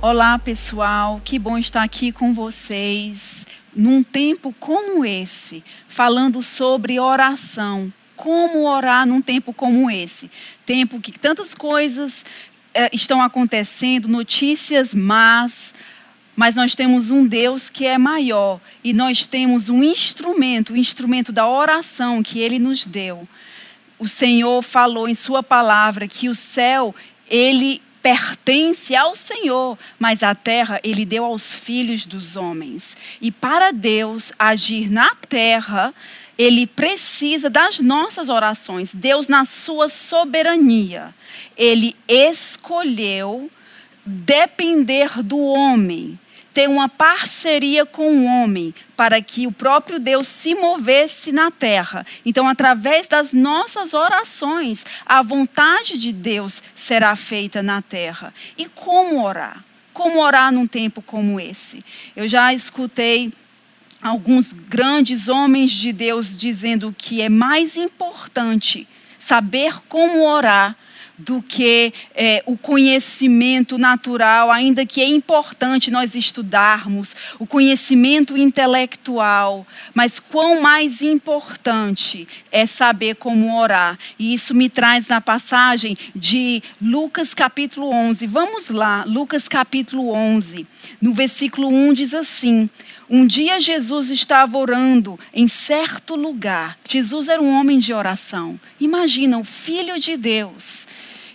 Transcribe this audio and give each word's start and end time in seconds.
Olá, 0.00 0.38
pessoal. 0.38 1.20
Que 1.24 1.40
bom 1.40 1.58
estar 1.58 1.82
aqui 1.82 2.12
com 2.12 2.32
vocês 2.32 3.44
num 3.74 4.00
tempo 4.04 4.54
como 4.60 5.04
esse, 5.04 5.64
falando 5.88 6.40
sobre 6.40 7.00
oração. 7.00 7.92
Como 8.14 8.68
orar 8.68 9.04
num 9.04 9.20
tempo 9.20 9.52
como 9.52 9.90
esse? 9.90 10.30
Tempo 10.64 11.00
que 11.00 11.10
tantas 11.10 11.52
coisas 11.52 12.24
eh, 12.74 12.90
estão 12.92 13.20
acontecendo, 13.20 14.06
notícias 14.06 14.94
más, 14.94 15.74
mas 16.36 16.54
nós 16.54 16.76
temos 16.76 17.10
um 17.10 17.26
Deus 17.26 17.68
que 17.68 17.84
é 17.84 17.98
maior 17.98 18.60
e 18.84 18.92
nós 18.92 19.26
temos 19.26 19.68
um 19.68 19.82
instrumento, 19.82 20.74
o 20.74 20.76
instrumento 20.76 21.32
da 21.32 21.48
oração 21.48 22.22
que 22.22 22.38
ele 22.38 22.60
nos 22.60 22.86
deu. 22.86 23.26
O 23.98 24.06
Senhor 24.06 24.62
falou 24.62 25.08
em 25.08 25.14
sua 25.14 25.42
palavra 25.42 26.06
que 26.06 26.28
o 26.28 26.36
céu, 26.36 26.94
ele 27.28 27.82
pertence 28.02 28.94
ao 28.94 29.14
Senhor, 29.14 29.78
mas 29.98 30.22
a 30.22 30.34
terra 30.34 30.80
ele 30.82 31.04
deu 31.04 31.24
aos 31.24 31.52
filhos 31.52 32.06
dos 32.06 32.36
homens. 32.36 32.96
E 33.20 33.30
para 33.30 33.72
Deus 33.72 34.32
agir 34.38 34.90
na 34.90 35.14
terra, 35.28 35.94
ele 36.36 36.66
precisa 36.66 37.50
das 37.50 37.80
nossas 37.80 38.28
orações. 38.28 38.94
Deus, 38.94 39.28
na 39.28 39.44
sua 39.44 39.88
soberania, 39.88 41.14
ele 41.56 41.96
escolheu 42.06 43.50
depender 44.06 45.22
do 45.22 45.38
homem 45.38 46.18
ter 46.58 46.68
uma 46.68 46.88
parceria 46.88 47.86
com 47.86 48.10
o 48.10 48.24
homem 48.24 48.74
para 48.96 49.22
que 49.22 49.46
o 49.46 49.52
próprio 49.52 50.00
Deus 50.00 50.26
se 50.26 50.56
movesse 50.56 51.30
na 51.30 51.52
terra. 51.52 52.04
Então, 52.26 52.48
através 52.48 53.06
das 53.06 53.32
nossas 53.32 53.94
orações, 53.94 54.84
a 55.06 55.22
vontade 55.22 55.96
de 55.96 56.12
Deus 56.12 56.60
será 56.74 57.14
feita 57.14 57.62
na 57.62 57.80
terra. 57.80 58.34
E 58.56 58.66
como 58.70 59.22
orar? 59.22 59.62
Como 59.92 60.18
orar 60.18 60.50
num 60.50 60.66
tempo 60.66 61.00
como 61.00 61.38
esse? 61.38 61.80
Eu 62.16 62.26
já 62.26 62.52
escutei 62.52 63.32
alguns 64.02 64.52
grandes 64.52 65.28
homens 65.28 65.70
de 65.70 65.92
Deus 65.92 66.36
dizendo 66.36 66.92
que 66.98 67.22
é 67.22 67.28
mais 67.28 67.76
importante 67.76 68.88
saber 69.16 69.74
como 69.88 70.24
orar 70.24 70.76
do 71.18 71.42
que 71.42 71.92
é, 72.14 72.42
o 72.46 72.56
conhecimento 72.56 73.76
natural, 73.76 74.50
ainda 74.50 74.86
que 74.86 75.00
é 75.00 75.08
importante 75.08 75.90
nós 75.90 76.14
estudarmos, 76.14 77.16
o 77.38 77.46
conhecimento 77.46 78.36
intelectual, 78.36 79.66
mas 79.92 80.20
quão 80.20 80.60
mais 80.60 81.02
importante 81.02 82.28
é 82.52 82.64
saber 82.66 83.16
como 83.16 83.58
orar. 83.58 83.98
E 84.18 84.32
isso 84.32 84.54
me 84.54 84.70
traz 84.70 85.08
na 85.08 85.20
passagem 85.20 85.98
de 86.14 86.62
Lucas 86.80 87.34
capítulo 87.34 87.90
11. 87.90 88.26
Vamos 88.26 88.68
lá, 88.68 89.04
Lucas 89.06 89.48
capítulo 89.48 90.10
11, 90.10 90.66
no 91.00 91.12
versículo 91.12 91.68
1 91.68 91.92
diz 91.94 92.14
assim: 92.14 92.70
um 93.08 93.26
dia 93.26 93.60
Jesus 93.60 94.10
estava 94.10 94.58
orando 94.58 95.18
em 95.32 95.48
certo 95.48 96.14
lugar. 96.14 96.78
Jesus 96.88 97.28
era 97.28 97.40
um 97.40 97.50
homem 97.50 97.78
de 97.78 97.92
oração. 97.92 98.58
Imagina, 98.80 99.38
o 99.38 99.44
Filho 99.44 99.98
de 99.98 100.16
Deus 100.16 100.86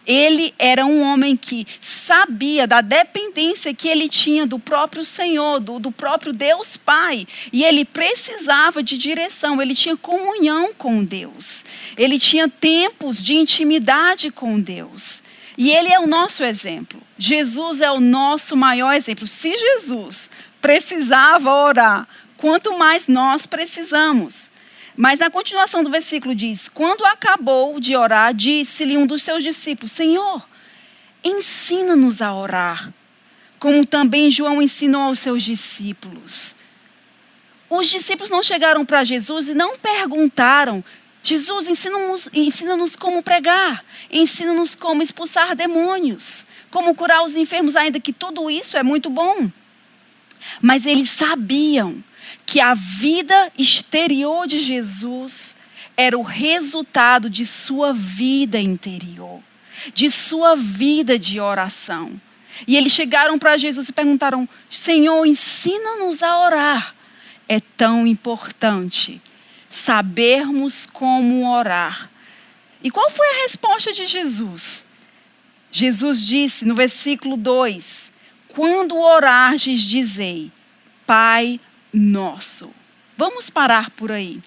ele 0.05 0.53
era 0.59 0.85
um 0.85 1.01
homem 1.01 1.35
que 1.35 1.65
sabia 1.79 2.67
da 2.67 2.81
dependência 2.81 3.73
que 3.73 3.87
ele 3.87 4.09
tinha 4.09 4.45
do 4.45 4.59
próprio 4.59 5.05
Senhor, 5.05 5.59
do, 5.59 5.79
do 5.79 5.91
próprio 5.91 6.33
Deus 6.33 6.75
Pai. 6.75 7.25
E 7.51 7.63
ele 7.63 7.85
precisava 7.85 8.83
de 8.83 8.97
direção, 8.97 9.61
ele 9.61 9.73
tinha 9.73 9.95
comunhão 9.95 10.73
com 10.77 11.03
Deus. 11.03 11.65
Ele 11.97 12.19
tinha 12.19 12.49
tempos 12.49 13.23
de 13.23 13.35
intimidade 13.35 14.29
com 14.29 14.59
Deus. 14.59 15.23
E 15.57 15.71
ele 15.71 15.89
é 15.89 15.99
o 15.99 16.07
nosso 16.07 16.43
exemplo. 16.43 17.01
Jesus 17.17 17.79
é 17.79 17.91
o 17.91 17.99
nosso 17.99 18.57
maior 18.57 18.93
exemplo. 18.93 19.25
Se 19.25 19.55
Jesus 19.55 20.29
precisava 20.63 21.53
orar, 21.53 22.07
quanto 22.37 22.77
mais 22.77 23.09
nós 23.09 23.45
precisamos. 23.45 24.49
Mas 24.95 25.19
na 25.19 25.29
continuação 25.29 25.83
do 25.83 25.89
versículo 25.89 26.33
diz: 26.33 26.69
Quando 26.69 27.05
acabou 27.05 27.81
de 27.81 27.97
orar, 27.97 28.33
disse-lhe 28.33 28.97
um 28.97 29.05
dos 29.05 29.23
seus 29.23 29.43
discípulos: 29.43 29.91
Senhor, 29.91 30.47
ensina-nos 31.21 32.21
a 32.21 32.33
orar, 32.33 32.93
como 33.59 33.85
também 33.85 34.31
João 34.31 34.61
ensinou 34.61 35.01
aos 35.01 35.19
seus 35.19 35.43
discípulos. 35.43 36.55
Os 37.69 37.89
discípulos 37.89 38.31
não 38.31 38.41
chegaram 38.41 38.85
para 38.85 39.03
Jesus 39.03 39.49
e 39.49 39.53
não 39.53 39.77
perguntaram: 39.77 40.81
Jesus, 41.21 41.67
ensina-nos 41.67 42.29
ensina 42.33 42.77
como 42.97 43.21
pregar, 43.21 43.83
ensina-nos 44.09 44.75
como 44.75 45.03
expulsar 45.03 45.57
demônios, 45.57 46.45
como 46.71 46.95
curar 46.95 47.21
os 47.25 47.35
enfermos, 47.35 47.75
ainda 47.75 47.99
que 47.99 48.13
tudo 48.13 48.49
isso 48.49 48.77
é 48.77 48.83
muito 48.83 49.09
bom. 49.09 49.51
Mas 50.61 50.85
eles 50.85 51.09
sabiam 51.09 52.03
que 52.45 52.59
a 52.59 52.73
vida 52.73 53.51
exterior 53.57 54.47
de 54.47 54.59
Jesus 54.59 55.55
era 55.95 56.17
o 56.17 56.23
resultado 56.23 57.29
de 57.29 57.45
sua 57.45 57.93
vida 57.93 58.59
interior, 58.59 59.41
de 59.93 60.09
sua 60.09 60.55
vida 60.55 61.17
de 61.17 61.39
oração. 61.39 62.19
E 62.67 62.75
eles 62.75 62.93
chegaram 62.93 63.37
para 63.37 63.57
Jesus 63.57 63.89
e 63.89 63.93
perguntaram: 63.93 64.47
Senhor, 64.69 65.25
ensina-nos 65.25 66.21
a 66.21 66.39
orar. 66.39 66.95
É 67.47 67.59
tão 67.59 68.07
importante 68.07 69.21
sabermos 69.69 70.85
como 70.85 71.49
orar. 71.49 72.09
E 72.83 72.91
qual 72.91 73.09
foi 73.09 73.27
a 73.27 73.41
resposta 73.43 73.91
de 73.91 74.05
Jesus? 74.05 74.85
Jesus 75.71 76.25
disse 76.25 76.65
no 76.65 76.75
versículo 76.75 77.35
2: 77.35 78.12
Quando 78.55 78.97
orardes, 78.97 79.81
dizei: 79.81 80.51
Pai 81.05 81.59
nosso. 81.91 82.71
Vamos 83.17 83.49
parar 83.49 83.89
por 83.91 84.11
aí. 84.11 84.41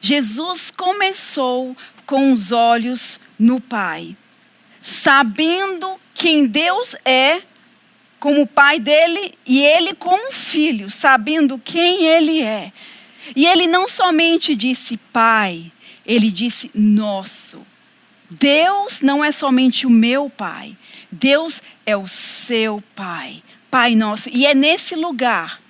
Jesus 0.00 0.70
começou 0.70 1.76
com 2.04 2.32
os 2.32 2.52
olhos 2.52 3.20
no 3.38 3.60
Pai, 3.60 4.16
sabendo 4.82 6.00
quem 6.14 6.46
Deus 6.46 6.96
é 7.04 7.42
como 8.18 8.46
pai 8.46 8.80
dele 8.80 9.34
e 9.46 9.62
ele 9.62 9.94
como 9.94 10.32
filho, 10.32 10.90
sabendo 10.90 11.58
quem 11.58 12.04
ele 12.04 12.42
é. 12.42 12.72
E 13.34 13.46
ele 13.46 13.66
não 13.66 13.88
somente 13.88 14.54
disse 14.54 14.96
pai, 15.12 15.70
ele 16.04 16.30
disse 16.30 16.70
nosso. 16.74 17.64
Deus 18.30 19.02
não 19.02 19.24
é 19.24 19.30
somente 19.30 19.86
o 19.86 19.90
meu 19.90 20.28
pai, 20.28 20.76
Deus 21.10 21.62
é 21.84 21.96
o 21.96 22.06
seu 22.06 22.82
pai, 22.94 23.42
Pai 23.70 23.94
nosso. 23.94 24.30
E 24.30 24.46
é 24.46 24.54
nesse 24.54 24.94
lugar 24.94 25.60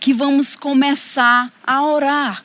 que 0.00 0.12
vamos 0.12 0.56
começar 0.56 1.52
a 1.64 1.84
orar. 1.84 2.44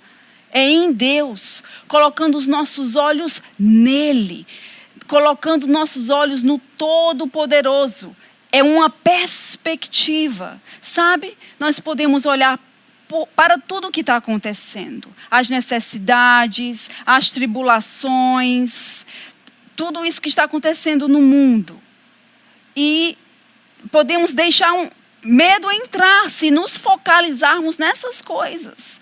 É 0.52 0.70
em 0.70 0.92
Deus, 0.92 1.64
colocando 1.88 2.38
os 2.38 2.48
nossos 2.48 2.96
olhos 2.96 3.42
nele, 3.60 4.46
colocando 5.08 5.68
nossos 5.68 6.10
olhos 6.10 6.44
no 6.44 6.60
Todo-Poderoso. 6.78 8.16
É 8.52 8.64
uma 8.64 8.90
perspectiva, 8.90 10.62
sabe? 10.82 11.38
Nós 11.60 11.80
podemos 11.80 12.26
olhar 12.26 12.60
para 13.36 13.58
tudo 13.58 13.88
o 13.88 13.92
que 13.92 14.02
está 14.02 14.18
acontecendo, 14.18 15.10
as 15.32 15.48
necessidades, 15.48 16.90
as 17.06 17.30
tribulações, 17.30 19.06
tudo 19.76 20.06
isso 20.06 20.22
que 20.22 20.30
está 20.30 20.44
acontecendo 20.44 21.08
no 21.08 21.22
mundo. 21.22 21.82
E 22.80 23.18
podemos 23.92 24.36
deixar 24.36 24.72
um, 24.72 24.88
medo 25.26 25.72
entrar 25.72 26.30
se 26.30 26.52
nos 26.52 26.78
focalizarmos 26.78 27.80
nessas 27.80 28.22
coisas. 28.22 29.02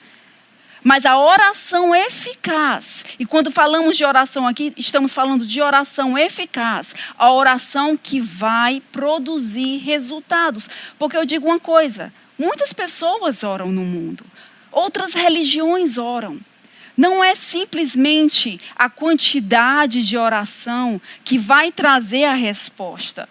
Mas 0.81 1.05
a 1.05 1.17
oração 1.17 1.93
eficaz, 1.93 3.05
e 3.19 3.25
quando 3.25 3.51
falamos 3.51 3.97
de 3.97 4.05
oração 4.05 4.47
aqui, 4.47 4.71
estamos 4.77 5.13
falando 5.13 5.45
de 5.45 5.59
oração 5.61 6.17
eficaz, 6.17 6.95
a 7.17 7.31
oração 7.33 7.97
que 8.01 8.21
vai 8.21 8.81
produzir 8.93 9.79
resultados. 9.79 10.69
Porque 10.97 11.17
eu 11.17 11.25
digo 11.25 11.47
uma 11.47 11.59
coisa: 11.59 12.13
muitas 12.37 12.71
pessoas 12.71 13.43
oram 13.43 13.73
no 13.73 13.81
mundo, 13.81 14.23
outras 14.71 15.13
religiões 15.13 15.97
oram. 15.97 16.39
Não 16.95 17.21
é 17.21 17.35
simplesmente 17.35 18.57
a 18.73 18.89
quantidade 18.89 20.01
de 20.01 20.15
oração 20.15 21.01
que 21.25 21.37
vai 21.37 21.69
trazer 21.69 22.23
a 22.23 22.33
resposta 22.33 23.27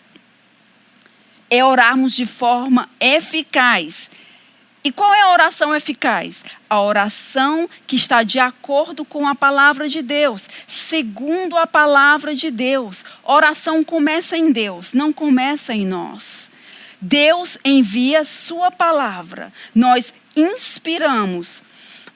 é 1.50 1.64
orarmos 1.64 2.14
de 2.14 2.26
forma 2.26 2.88
eficaz. 3.00 4.10
E 4.82 4.92
qual 4.92 5.14
é 5.14 5.22
a 5.22 5.32
oração 5.32 5.74
eficaz? 5.74 6.44
A 6.68 6.80
oração 6.82 7.68
que 7.86 7.96
está 7.96 8.22
de 8.22 8.38
acordo 8.38 9.02
com 9.02 9.26
a 9.26 9.34
palavra 9.34 9.88
de 9.88 10.02
Deus, 10.02 10.46
segundo 10.66 11.56
a 11.56 11.66
palavra 11.66 12.34
de 12.34 12.50
Deus. 12.50 13.02
Oração 13.22 13.82
começa 13.82 14.36
em 14.36 14.52
Deus, 14.52 14.92
não 14.92 15.10
começa 15.10 15.72
em 15.72 15.86
nós. 15.86 16.50
Deus 17.00 17.58
envia 17.64 18.24
Sua 18.24 18.70
palavra, 18.70 19.52
nós 19.74 20.14
inspiramos 20.36 21.62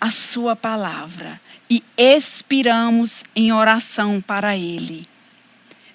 a 0.01 0.11
Sua 0.11 0.55
palavra 0.55 1.41
e 1.71 1.83
expiramos 1.97 3.25
em 3.35 3.53
oração 3.53 4.21
para 4.21 4.57
Ele. 4.57 5.05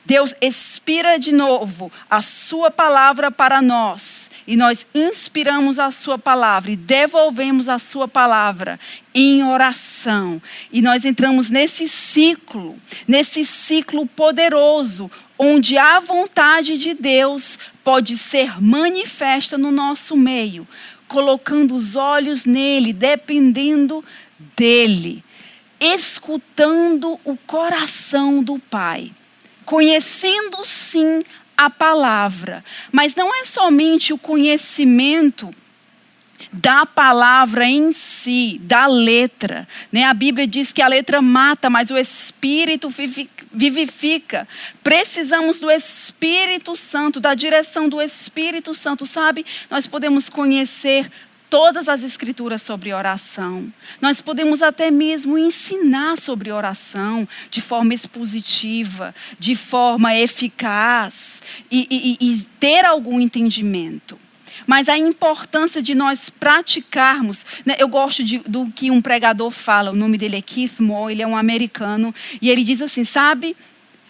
Deus 0.06 0.36
expira 0.42 1.18
de 1.18 1.32
novo 1.32 1.90
a 2.10 2.22
Sua 2.22 2.70
palavra 2.70 3.32
para 3.32 3.62
nós, 3.62 4.30
e 4.46 4.58
nós 4.58 4.86
inspiramos 4.94 5.80
a 5.80 5.92
Sua 5.92 6.18
palavra 6.18 6.72
e 6.72 6.76
devolvemos 6.76 7.70
a 7.70 7.80
Sua 7.80 8.06
palavra 8.06 8.78
em 9.14 9.46
oração. 9.46 10.42
E 10.72 10.82
nós 10.82 11.06
entramos 11.06 11.50
nesse 11.50 11.88
ciclo, 11.88 12.76
nesse 13.08 13.46
ciclo 13.46 14.06
poderoso, 14.06 15.10
onde 15.40 15.78
a 15.78 16.02
vontade 16.02 16.78
de 16.78 16.94
Deus 16.94 17.58
pode 17.82 18.18
ser 18.18 18.62
manifesta 18.62 19.58
no 19.58 19.72
nosso 19.72 20.18
meio, 20.18 20.68
colocando 21.08 21.74
os 21.76 21.96
olhos 21.96 22.46
nele, 22.46 22.92
dependendo 22.92 24.04
dele, 24.58 25.24
escutando 25.80 27.18
o 27.24 27.38
coração 27.38 28.44
do 28.44 28.60
Pai 28.60 29.10
conhecendo 29.66 30.64
sim 30.64 31.24
a 31.58 31.70
palavra, 31.70 32.64
mas 32.92 33.16
não 33.16 33.34
é 33.34 33.46
somente 33.46 34.12
o 34.12 34.18
conhecimento 34.18 35.52
da 36.52 36.86
palavra 36.86 37.66
em 37.66 37.92
si, 37.92 38.60
da 38.62 38.86
letra. 38.86 39.68
Né? 39.92 40.04
A 40.04 40.14
Bíblia 40.14 40.46
diz 40.46 40.74
que 40.74 40.82
a 40.82 40.88
letra 40.88 41.22
mata, 41.22 41.70
mas 41.70 41.90
o 41.90 41.98
Espírito 41.98 42.94
vivifica. 43.52 44.48
Precisamos 44.84 45.60
do 45.60 45.72
Espírito 45.72 46.76
Santo, 46.76 47.20
da 47.20 47.34
direção 47.34 47.88
do 47.88 48.02
Espírito 48.02 48.76
Santo, 48.76 49.06
sabe? 49.06 49.46
Nós 49.70 49.88
podemos 49.88 50.30
conhecer 50.30 51.10
todas 51.54 51.88
as 51.88 52.02
escrituras 52.02 52.64
sobre 52.64 52.92
oração. 52.92 53.72
Nós 54.02 54.20
podemos 54.20 54.64
até 54.64 54.90
mesmo 54.90 55.38
ensinar 55.38 56.18
sobre 56.18 56.52
oração 56.52 57.28
de 57.52 57.62
forma 57.62 57.94
expositiva, 57.94 59.14
de 59.38 59.56
forma 59.56 60.16
eficaz 60.16 61.44
e, 61.70 61.88
e, 61.92 62.32
e 62.32 62.42
ter 62.60 62.84
algum 62.86 63.20
entendimento. 63.20 64.18
Mas 64.66 64.90
a 64.90 64.98
importância 64.98 65.80
de 65.80 65.94
nós 65.94 66.28
praticarmos, 66.28 67.46
né, 67.64 67.76
eu 67.78 67.88
gosto 67.88 68.24
de, 68.24 68.40
do 68.40 68.66
que 68.72 68.90
um 68.90 69.00
pregador 69.00 69.52
fala, 69.52 69.92
o 69.92 69.96
nome 69.96 70.18
dele 70.18 70.38
é 70.38 70.42
Keith 70.42 70.80
Moore, 70.80 71.14
ele 71.14 71.22
é 71.22 71.28
um 71.28 71.38
americano, 71.38 72.16
e 72.42 72.50
ele 72.50 72.64
diz 72.64 72.82
assim: 72.82 73.06
sabe, 73.06 73.56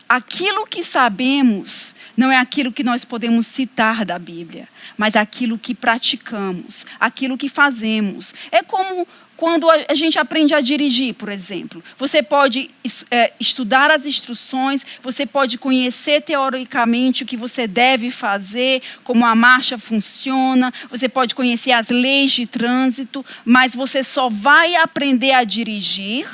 aquilo 0.07 0.65
que 0.65 0.81
sabemos 0.81 1.93
não 2.15 2.31
é 2.31 2.37
aquilo 2.37 2.71
que 2.71 2.83
nós 2.83 3.03
podemos 3.03 3.47
citar 3.47 4.05
da 4.05 4.19
Bíblia, 4.19 4.67
mas 4.97 5.15
aquilo 5.15 5.57
que 5.57 5.73
praticamos, 5.73 6.85
aquilo 6.99 7.37
que 7.37 7.49
fazemos. 7.49 8.33
É 8.51 8.61
como 8.61 9.07
quando 9.35 9.69
a 9.69 9.93
gente 9.93 10.17
aprende 10.17 10.53
a 10.53 10.61
dirigir, 10.61 11.15
por 11.15 11.27
exemplo. 11.27 11.83
Você 11.97 12.23
pode 12.23 12.69
é, 13.11 13.33
estudar 13.39 13.91
as 13.91 14.05
instruções, 14.05 14.85
você 15.01 15.25
pode 15.25 15.57
conhecer 15.57 16.21
teoricamente 16.21 17.23
o 17.23 17.25
que 17.25 17.35
você 17.35 17.67
deve 17.67 18.09
fazer, 18.09 18.81
como 19.03 19.25
a 19.25 19.35
marcha 19.35 19.77
funciona, 19.77 20.71
você 20.89 21.09
pode 21.09 21.35
conhecer 21.35 21.71
as 21.71 21.89
leis 21.89 22.31
de 22.31 22.45
trânsito, 22.45 23.25
mas 23.43 23.75
você 23.75 24.03
só 24.03 24.29
vai 24.29 24.75
aprender 24.75 25.31
a 25.31 25.43
dirigir 25.43 26.27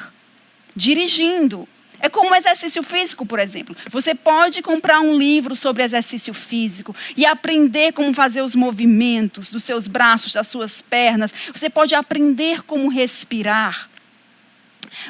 dirigindo. 0.76 1.68
É 2.00 2.10
como 2.10 2.34
exercício 2.34 2.82
físico, 2.82 3.26
por 3.26 3.40
exemplo. 3.40 3.76
Você 3.90 4.16
pode 4.16 4.62
comprar 4.62 5.02
um 5.02 5.18
livro 5.18 5.56
sobre 5.56 5.84
exercício 5.84 6.34
físico 6.34 6.96
e 7.16 7.26
aprender 7.26 7.94
como 7.94 8.14
fazer 8.14 8.42
os 8.42 8.56
movimentos 8.56 9.52
dos 9.52 9.64
seus 9.64 9.88
braços, 9.88 10.34
das 10.34 10.48
suas 10.48 10.82
pernas. 10.82 11.34
Você 11.54 11.70
pode 11.70 11.94
aprender 11.94 12.64
como 12.64 12.90
respirar. 12.90 13.90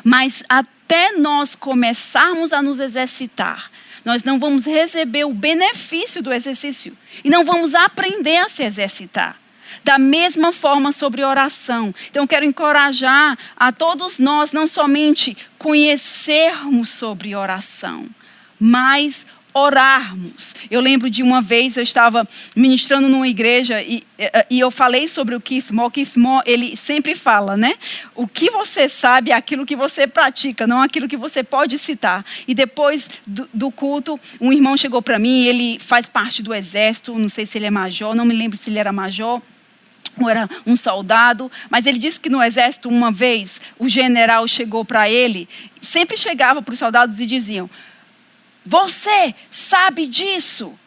Mas 0.03 0.44
até 0.50 1.12
nós 1.13 1.56
começarmos 1.56 2.51
a 2.51 2.62
nos 2.62 2.80
exercitar, 2.80 3.71
nós 4.03 4.24
não 4.24 4.39
vamos 4.39 4.65
receber 4.65 5.25
o 5.25 5.33
benefício 5.33 6.21
do 6.21 6.33
exercício 6.33 6.97
e 7.24 7.30
não 7.30 7.44
vamos 7.44 7.75
aprender 7.75 8.38
a 8.38 8.50
se 8.50 8.63
exercitar. 8.63 9.39
Da 9.83 9.98
mesma 9.98 10.51
forma 10.51 10.92
sobre 10.92 11.24
oração. 11.24 11.94
Então, 12.10 12.27
quero 12.27 12.45
encorajar 12.45 13.38
a 13.56 13.71
todos 13.71 14.19
nós, 14.19 14.51
não 14.51 14.68
somente 14.68 15.38
conhecermos 15.57 16.89
sobre 16.89 17.36
oração, 17.36 18.07
mas 18.60 19.25
orarmos. 19.54 20.56
Eu 20.69 20.80
lembro 20.80 21.10
de 21.10 21.24
uma 21.24 21.42
vez 21.42 21.75
eu 21.75 21.83
estava 21.83 22.27
ministrando 22.56 23.07
numa 23.07 23.27
igreja 23.27 23.81
e, 23.81 24.04
e 24.50 24.60
eu 24.60 24.69
falei 24.69 25.07
sobre 25.07 25.36
o 25.36 25.42
Keith 25.42 25.71
Moore. 25.71 25.92
Keith 25.92 26.16
Moore, 26.16 26.44
ele 26.45 26.75
sempre 26.75 27.16
fala, 27.16 27.57
né? 27.57 27.74
O 28.16 28.27
que 28.27 28.50
você 28.50 28.88
sabe 28.88 29.31
é 29.31 29.36
aquilo 29.36 29.66
que 29.66 29.75
você 29.75 30.07
pratica, 30.07 30.68
não 30.68 30.81
aquilo 30.81 31.07
que 31.07 31.18
você 31.18 31.44
pode 31.44 31.77
citar. 31.77 32.24
E 32.48 32.54
depois 32.54 33.10
do, 33.25 33.50
do 33.54 33.71
culto, 33.71 34.19
um 34.39 34.54
irmão 34.54 34.77
chegou 34.77 35.01
para 35.01 35.19
mim, 35.19 35.45
ele 35.45 35.80
faz 35.80 36.07
parte 36.07 36.44
do 36.44 36.54
exército, 36.54 37.18
não 37.18 37.30
sei 37.30 37.45
se 37.45 37.57
ele 37.57 37.66
é 37.66 37.71
major, 37.71 38.16
não 38.16 38.25
me 38.25 38.36
lembro 38.36 38.57
se 38.57 38.69
ele 38.69 38.80
era 38.80 38.92
major 38.92 39.42
era 40.27 40.50
um 40.66 40.75
soldado, 40.75 41.51
mas 41.69 41.86
ele 41.86 42.00
disse 42.00 42.19
que 42.19 42.30
no 42.30 42.42
exército, 42.42 42.89
uma 42.89 43.12
vez, 43.12 43.62
o 43.77 43.88
general 43.88 44.48
chegou 44.48 44.83
para 44.83 45.07
ele, 45.10 45.48
sempre 45.80 46.18
chegava 46.18 46.62
para 46.62 46.74
os 46.74 46.80
soldados 46.80 47.19
e 47.19 47.27
diziam: 47.27 47.69
Você 48.66 49.36
sabe 49.51 50.07
disso? 50.07 50.77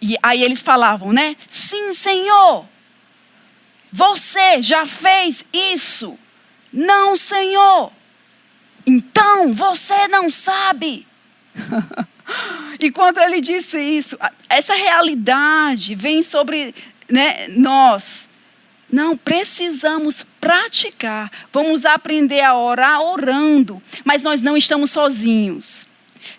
E 0.00 0.16
aí 0.22 0.42
eles 0.42 0.62
falavam, 0.62 1.12
né? 1.12 1.36
Sim, 1.46 1.92
senhor. 1.92 2.66
Você 3.92 4.62
já 4.62 4.86
fez 4.86 5.44
isso? 5.52 6.18
Não, 6.72 7.16
senhor. 7.16 7.92
Então 8.86 9.52
você 9.52 10.08
não 10.08 10.30
sabe. 10.30 11.06
e 12.80 12.90
quando 12.90 13.18
ele 13.18 13.40
disse 13.40 13.78
isso, 13.78 14.16
essa 14.48 14.74
realidade 14.74 15.94
vem 15.94 16.22
sobre 16.22 16.74
né, 17.10 17.48
nós 17.48 18.29
não, 18.90 19.16
precisamos 19.16 20.24
praticar. 20.40 21.30
Vamos 21.52 21.84
aprender 21.84 22.40
a 22.40 22.56
orar 22.56 23.00
orando, 23.00 23.80
mas 24.04 24.22
nós 24.22 24.40
não 24.40 24.56
estamos 24.56 24.90
sozinhos. 24.90 25.86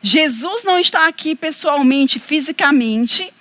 Jesus 0.02 0.64
não 0.64 0.80
está 0.80 1.08
aqui 1.08 1.36
pessoalmente, 1.36 2.20
fisicamente, 2.20 3.32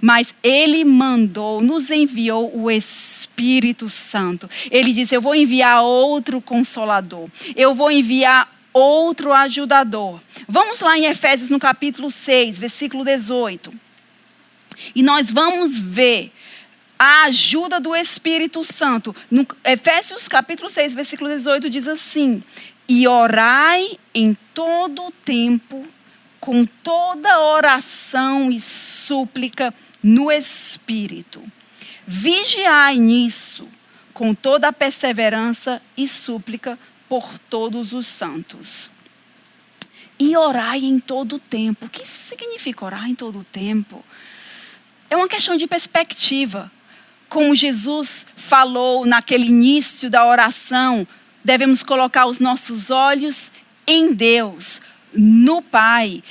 mas 0.00 0.34
ele 0.42 0.84
mandou, 0.84 1.60
nos 1.60 1.90
enviou 1.90 2.56
o 2.56 2.70
Espírito 2.70 3.88
Santo. 3.88 4.48
Ele 4.70 4.92
disse: 4.92 5.14
Eu 5.14 5.20
vou 5.20 5.34
enviar 5.34 5.82
outro 5.82 6.40
consolador, 6.40 7.28
eu 7.56 7.74
vou 7.74 7.90
enviar 7.90 8.52
outro 8.72 9.32
ajudador. 9.32 10.20
Vamos 10.48 10.80
lá 10.80 10.98
em 10.98 11.06
Efésios 11.06 11.50
no 11.50 11.60
capítulo 11.60 12.10
6, 12.10 12.58
versículo 12.58 13.04
18. 13.04 13.72
E 14.94 15.02
nós 15.02 15.30
vamos 15.30 15.78
ver 15.78 16.32
a 16.98 17.24
ajuda 17.24 17.80
do 17.80 17.94
Espírito 17.94 18.64
Santo. 18.64 19.14
No 19.30 19.46
Efésios 19.64 20.28
capítulo 20.28 20.70
6, 20.70 20.94
versículo 20.94 21.30
18 21.30 21.68
diz 21.68 21.88
assim: 21.88 22.42
"E 22.88 23.06
orai 23.08 23.98
em 24.14 24.36
todo 24.52 25.12
tempo 25.24 25.86
com 26.40 26.64
toda 26.64 27.40
oração 27.40 28.50
e 28.50 28.60
súplica 28.60 29.74
no 30.02 30.30
Espírito. 30.30 31.42
Vigiai 32.06 32.98
nisso 32.98 33.68
com 34.12 34.34
toda 34.34 34.72
perseverança 34.72 35.82
e 35.96 36.06
súplica 36.06 36.78
por 37.08 37.38
todos 37.38 37.92
os 37.92 38.06
santos." 38.06 38.90
E 40.16 40.36
orai 40.36 40.84
em 40.84 41.00
todo 41.00 41.40
tempo. 41.40 41.86
O 41.86 41.88
que 41.88 42.04
isso 42.04 42.20
significa 42.20 42.84
orar 42.84 43.10
em 43.10 43.16
todo 43.16 43.44
tempo? 43.50 44.04
É 45.10 45.16
uma 45.16 45.28
questão 45.28 45.56
de 45.56 45.66
perspectiva 45.66 46.70
como 47.34 47.52
Jesus 47.52 48.26
falou 48.36 49.04
naquele 49.04 49.46
início 49.46 50.08
da 50.08 50.24
oração, 50.24 51.04
devemos 51.42 51.82
colocar 51.82 52.26
os 52.26 52.38
nossos 52.38 52.92
olhos 52.92 53.50
em 53.88 54.14
Deus, 54.14 54.80
no 55.12 55.60
Pai, 55.60 56.22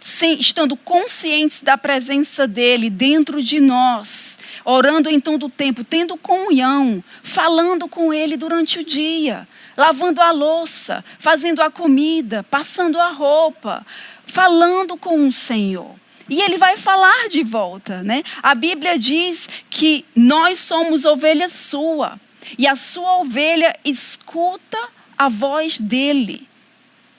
sem, 0.00 0.40
estando 0.40 0.76
conscientes 0.76 1.62
da 1.62 1.78
presença 1.78 2.44
dele 2.44 2.90
dentro 2.90 3.40
de 3.40 3.60
nós, 3.60 4.36
orando 4.64 5.08
em 5.08 5.20
todo 5.20 5.46
o 5.46 5.48
tempo, 5.48 5.84
tendo 5.84 6.16
comunhão, 6.16 7.04
falando 7.22 7.86
com 7.86 8.12
ele 8.12 8.36
durante 8.36 8.80
o 8.80 8.84
dia, 8.84 9.46
lavando 9.76 10.20
a 10.20 10.32
louça, 10.32 11.04
fazendo 11.20 11.62
a 11.62 11.70
comida, 11.70 12.44
passando 12.50 12.98
a 12.98 13.10
roupa, 13.10 13.86
falando 14.26 14.96
com 14.96 15.28
o 15.28 15.30
Senhor. 15.30 15.94
E 16.28 16.40
ele 16.42 16.56
vai 16.56 16.76
falar 16.76 17.28
de 17.28 17.42
volta, 17.42 18.02
né? 18.02 18.22
A 18.42 18.54
Bíblia 18.54 18.98
diz 18.98 19.48
que 19.70 20.04
nós 20.14 20.58
somos 20.58 21.04
ovelha 21.04 21.48
sua, 21.48 22.20
e 22.58 22.66
a 22.66 22.76
sua 22.76 23.18
ovelha 23.18 23.74
escuta 23.84 24.78
a 25.16 25.28
voz 25.28 25.78
dele. 25.78 26.46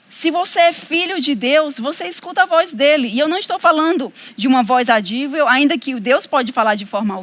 Se 0.08 0.28
você 0.28 0.58
é 0.60 0.72
filho 0.72 1.20
de 1.20 1.36
Deus, 1.36 1.78
você 1.78 2.08
escuta 2.08 2.42
a 2.42 2.46
voz 2.46 2.72
dele. 2.72 3.06
E 3.06 3.18
eu 3.20 3.28
não 3.28 3.38
estou 3.38 3.60
falando 3.60 4.12
de 4.36 4.48
uma 4.48 4.60
voz 4.60 4.90
audível, 4.90 5.46
ainda 5.46 5.78
que 5.78 5.94
Deus 6.00 6.26
pode 6.26 6.50
falar 6.50 6.74
de 6.74 6.84
forma 6.84 7.14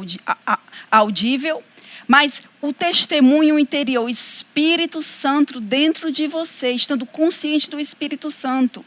audível, 0.90 1.62
mas 2.06 2.42
o 2.62 2.72
testemunho 2.72 3.58
interior, 3.58 4.06
o 4.06 4.08
Espírito 4.08 5.02
Santo 5.02 5.60
dentro 5.60 6.10
de 6.10 6.26
você, 6.26 6.70
estando 6.70 7.04
consciente 7.04 7.68
do 7.68 7.78
Espírito 7.78 8.30
Santo. 8.30 8.82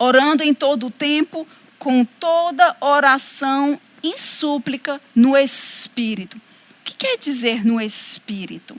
orando 0.00 0.42
em 0.42 0.54
todo 0.54 0.86
o 0.86 0.90
tempo, 0.90 1.46
com 1.80 2.04
toda 2.04 2.76
oração 2.78 3.80
e 4.02 4.16
súplica 4.16 5.00
no 5.14 5.34
Espírito. 5.36 6.36
O 6.36 6.84
que 6.84 6.94
quer 6.94 7.18
dizer 7.18 7.64
no 7.64 7.80
Espírito? 7.80 8.76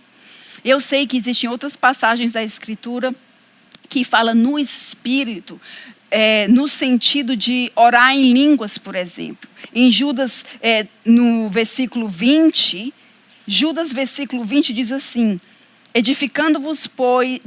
Eu 0.64 0.80
sei 0.80 1.08
que 1.08 1.18
existem 1.18 1.50
outras 1.50 1.76
passagens 1.76 2.32
da 2.32 2.44
Escritura 2.44 3.14
que 3.90 4.04
fala 4.04 4.36
no 4.36 4.60
Espírito, 4.60 5.60
é, 6.12 6.48
no 6.48 6.68
sentido 6.68 7.36
de 7.36 7.72
orar 7.76 8.16
em 8.16 8.32
línguas, 8.32 8.78
por 8.78 8.96
exemplo. 8.96 9.50
Em 9.74 9.92
Judas, 9.92 10.46
é, 10.62 10.86
no 11.04 11.50
versículo 11.50 12.08
20, 12.08 12.94
Judas, 13.48 13.92
versículo 13.92 14.46
20, 14.46 14.74
diz 14.74 14.92
assim: 14.92 15.42
Edificando-vos, 15.92 16.88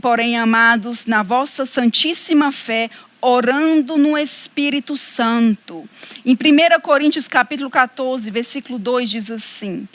porém, 0.01 0.37
amados, 0.37 1.07
na 1.07 1.23
vossa 1.23 1.65
santíssima 1.65 2.51
fé, 2.51 2.91
orando 3.25 3.97
no 3.97 4.19
Espírito 4.19 4.99
Santo. 4.99 5.89
Em 6.27 6.35
1 6.35 6.81
Coríntios 6.83 7.27
capítulo 7.27 7.71
14, 7.71 8.31
versículo 8.31 8.79
2 8.79 9.09
diz 9.09 9.31
assim: 9.31 9.89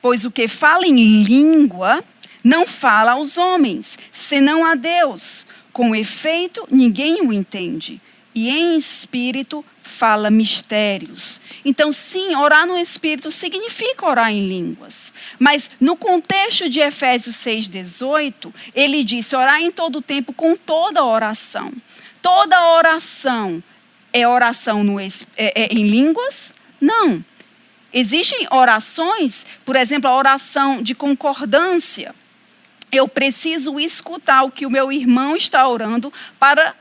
Pois 0.00 0.24
o 0.24 0.30
que 0.30 0.46
fala 0.46 0.86
em 0.86 1.22
língua 1.22 2.02
não 2.44 2.64
fala 2.66 3.12
aos 3.12 3.36
homens, 3.36 3.98
senão 4.12 4.64
a 4.64 4.76
Deus. 4.76 5.46
Com 5.72 5.94
efeito, 5.94 6.66
ninguém 6.70 7.22
o 7.22 7.32
entende. 7.32 8.00
E 8.32 8.48
em 8.48 8.78
espírito 8.78 9.64
fala 9.82 10.30
mistérios. 10.30 11.40
Então, 11.64 11.92
sim, 11.92 12.36
orar 12.36 12.66
no 12.66 12.78
espírito 12.78 13.30
significa 13.32 14.06
orar 14.06 14.30
em 14.30 14.48
línguas. 14.48 15.12
Mas 15.38 15.70
no 15.80 15.96
contexto 15.96 16.68
de 16.68 16.78
Efésios 16.78 17.34
6:18, 17.36 18.54
ele 18.74 19.02
disse 19.02 19.34
orar 19.34 19.60
em 19.60 19.72
todo 19.72 19.96
o 19.96 20.02
tempo 20.02 20.32
com 20.32 20.56
toda 20.56 21.04
oração. 21.04 21.72
Toda 22.22 22.74
oração 22.74 23.62
é 24.12 24.26
oração 24.26 24.82
no, 24.84 25.00
é, 25.00 25.10
é, 25.36 25.66
em 25.72 25.88
línguas? 25.88 26.52
Não. 26.80 27.24
Existem 27.92 28.46
orações, 28.50 29.46
por 29.64 29.76
exemplo, 29.76 30.08
a 30.08 30.14
oração 30.14 30.82
de 30.82 30.94
concordância. 30.94 32.14
Eu 32.92 33.08
preciso 33.08 33.78
escutar 33.80 34.42
o 34.42 34.50
que 34.50 34.66
o 34.66 34.70
meu 34.70 34.92
irmão 34.92 35.36
está 35.36 35.66
orando 35.66 36.12
para 36.38 36.74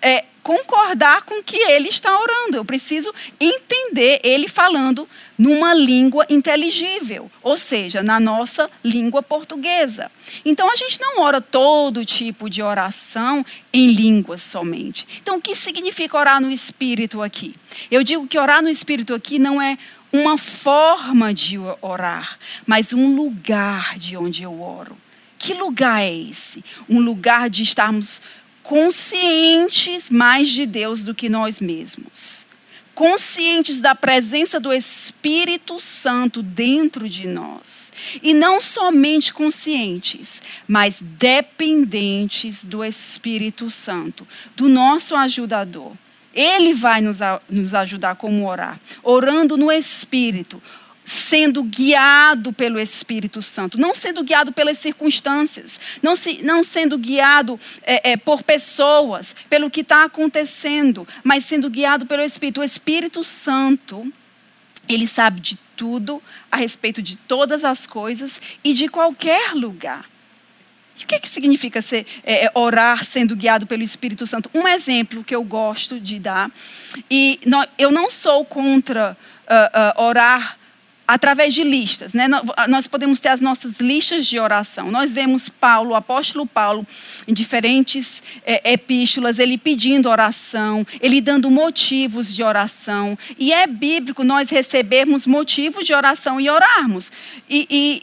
é, 0.00 0.24
concordar 0.48 1.24
com 1.24 1.40
o 1.40 1.44
que 1.44 1.58
ele 1.58 1.90
está 1.90 2.18
orando. 2.18 2.56
Eu 2.56 2.64
preciso 2.64 3.14
entender 3.38 4.18
ele 4.24 4.48
falando 4.48 5.06
numa 5.36 5.74
língua 5.74 6.24
inteligível, 6.30 7.30
ou 7.42 7.58
seja, 7.58 8.02
na 8.02 8.18
nossa 8.18 8.70
língua 8.82 9.22
portuguesa. 9.22 10.10
Então 10.46 10.72
a 10.72 10.74
gente 10.74 10.98
não 11.02 11.20
ora 11.20 11.38
todo 11.38 12.02
tipo 12.02 12.48
de 12.48 12.62
oração 12.62 13.44
em 13.70 13.88
línguas 13.88 14.40
somente. 14.40 15.06
Então 15.20 15.36
o 15.36 15.42
que 15.42 15.54
significa 15.54 16.16
orar 16.16 16.40
no 16.40 16.50
espírito 16.50 17.20
aqui? 17.20 17.54
Eu 17.90 18.02
digo 18.02 18.26
que 18.26 18.38
orar 18.38 18.62
no 18.62 18.70
espírito 18.70 19.12
aqui 19.12 19.38
não 19.38 19.60
é 19.60 19.76
uma 20.10 20.38
forma 20.38 21.34
de 21.34 21.58
orar, 21.82 22.38
mas 22.66 22.94
um 22.94 23.14
lugar 23.14 23.98
de 23.98 24.16
onde 24.16 24.44
eu 24.44 24.62
oro. 24.62 24.96
Que 25.38 25.54
lugar 25.54 26.02
é 26.02 26.12
esse? 26.12 26.64
Um 26.88 27.00
lugar 27.00 27.48
de 27.48 27.62
estarmos 27.62 28.20
conscientes 28.68 30.10
mais 30.10 30.50
de 30.50 30.66
Deus 30.66 31.02
do 31.02 31.14
que 31.14 31.26
nós 31.26 31.58
mesmos. 31.58 32.46
Conscientes 32.94 33.80
da 33.80 33.94
presença 33.94 34.60
do 34.60 34.70
Espírito 34.70 35.80
Santo 35.80 36.42
dentro 36.42 37.08
de 37.08 37.26
nós. 37.26 37.90
E 38.22 38.34
não 38.34 38.60
somente 38.60 39.32
conscientes, 39.32 40.42
mas 40.66 41.00
dependentes 41.00 42.62
do 42.62 42.84
Espírito 42.84 43.70
Santo, 43.70 44.28
do 44.54 44.68
nosso 44.68 45.16
ajudador. 45.16 45.92
Ele 46.34 46.74
vai 46.74 47.00
nos, 47.00 47.20
nos 47.48 47.72
ajudar 47.72 48.16
como 48.16 48.46
orar, 48.46 48.78
orando 49.02 49.56
no 49.56 49.72
Espírito, 49.72 50.62
sendo 51.08 51.62
guiado 51.62 52.52
pelo 52.52 52.78
Espírito 52.78 53.40
Santo, 53.40 53.78
não 53.78 53.94
sendo 53.94 54.22
guiado 54.22 54.52
pelas 54.52 54.76
circunstâncias, 54.76 55.80
não, 56.02 56.14
se, 56.14 56.42
não 56.42 56.62
sendo 56.62 56.98
guiado 56.98 57.58
é, 57.82 58.10
é, 58.10 58.16
por 58.18 58.42
pessoas, 58.42 59.34
pelo 59.48 59.70
que 59.70 59.80
está 59.80 60.04
acontecendo, 60.04 61.08
mas 61.24 61.46
sendo 61.46 61.70
guiado 61.70 62.04
pelo 62.04 62.22
Espírito. 62.22 62.60
O 62.60 62.64
Espírito 62.64 63.24
Santo, 63.24 64.12
ele 64.86 65.08
sabe 65.08 65.40
de 65.40 65.58
tudo 65.74 66.22
a 66.52 66.58
respeito 66.58 67.00
de 67.00 67.16
todas 67.16 67.64
as 67.64 67.86
coisas 67.86 68.38
e 68.62 68.74
de 68.74 68.86
qualquer 68.86 69.54
lugar. 69.54 70.04
E 71.00 71.04
o 71.04 71.06
que, 71.06 71.14
é 71.14 71.18
que 71.18 71.28
significa 71.28 71.80
ser, 71.80 72.04
é, 72.22 72.44
é 72.44 72.50
orar 72.54 73.02
sendo 73.02 73.34
guiado 73.34 73.66
pelo 73.66 73.82
Espírito 73.82 74.26
Santo? 74.26 74.50
Um 74.52 74.68
exemplo 74.68 75.24
que 75.24 75.34
eu 75.34 75.42
gosto 75.42 75.98
de 75.98 76.18
dar, 76.18 76.50
e 77.10 77.40
eu 77.78 77.90
não 77.90 78.10
sou 78.10 78.44
contra 78.44 79.16
uh, 79.46 80.00
uh, 80.00 80.02
orar 80.04 80.58
através 81.08 81.54
de 81.54 81.64
listas. 81.64 82.12
Né? 82.12 82.28
Nós 82.68 82.86
podemos 82.86 83.18
ter 83.18 83.30
as 83.30 83.40
nossas 83.40 83.80
listas 83.80 84.26
de 84.26 84.38
oração. 84.38 84.90
Nós 84.90 85.14
vemos 85.14 85.48
Paulo, 85.48 85.92
o 85.92 85.94
apóstolo 85.94 86.46
Paulo, 86.46 86.86
em 87.26 87.32
diferentes 87.32 88.22
é, 88.44 88.74
epístolas, 88.74 89.38
ele 89.38 89.56
pedindo 89.56 90.10
oração, 90.10 90.86
ele 91.00 91.22
dando 91.22 91.50
motivos 91.50 92.34
de 92.34 92.42
oração. 92.42 93.16
E 93.38 93.54
é 93.54 93.66
bíblico 93.66 94.22
nós 94.22 94.50
recebermos 94.50 95.26
motivos 95.26 95.86
de 95.86 95.94
oração 95.94 96.38
e 96.38 96.50
orarmos. 96.50 97.10
E, 97.48 97.66
e 97.70 98.02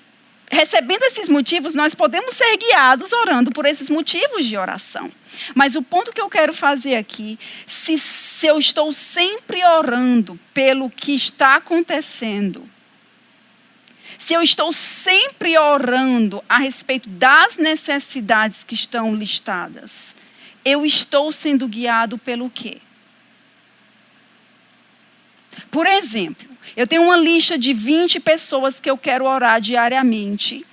recebendo 0.50 1.04
esses 1.04 1.30
motivos, 1.30 1.76
nós 1.76 1.94
podemos 1.94 2.34
ser 2.34 2.58
guiados 2.58 3.14
orando 3.14 3.52
por 3.52 3.68
esses 3.68 3.88
motivos 3.88 4.46
de 4.48 4.58
oração. 4.58 5.12
Mas 5.54 5.76
o 5.76 5.84
ponto 5.84 6.12
que 6.12 6.22
eu 6.22 6.30
quero 6.30 6.54
fazer 6.56 6.96
aqui, 6.96 7.38
se, 7.68 8.00
se 8.00 8.48
eu 8.48 8.58
estou 8.58 8.92
sempre 8.92 9.64
orando 9.64 10.40
pelo 10.56 10.90
que 10.90 11.14
está 11.14 11.58
acontecendo, 11.58 12.68
se 14.18 14.34
eu 14.34 14.42
estou 14.42 14.72
sempre 14.72 15.58
orando 15.58 16.44
a 16.48 16.58
respeito 16.58 17.10
das 17.10 17.58
necessidades 17.58 18.64
que 18.64 18.74
estão 18.74 19.14
listadas, 19.14 20.16
eu 20.64 20.86
estou 20.86 21.32
sendo 21.32 21.68
guiado 21.68 22.18
pelo 22.18 22.50
quê? 22.50 22.78
Por 25.70 25.86
exemplo, 25.86 26.48
eu 26.76 26.88
tenho 26.88 27.04
uma 27.04 27.18
lista 27.18 27.58
de 27.58 27.74
20 27.74 28.20
pessoas 28.20 28.80
que 28.80 28.90
eu 28.90 28.98
quero 28.98 29.26
orar 29.26 29.62
diariamente. 29.62 30.66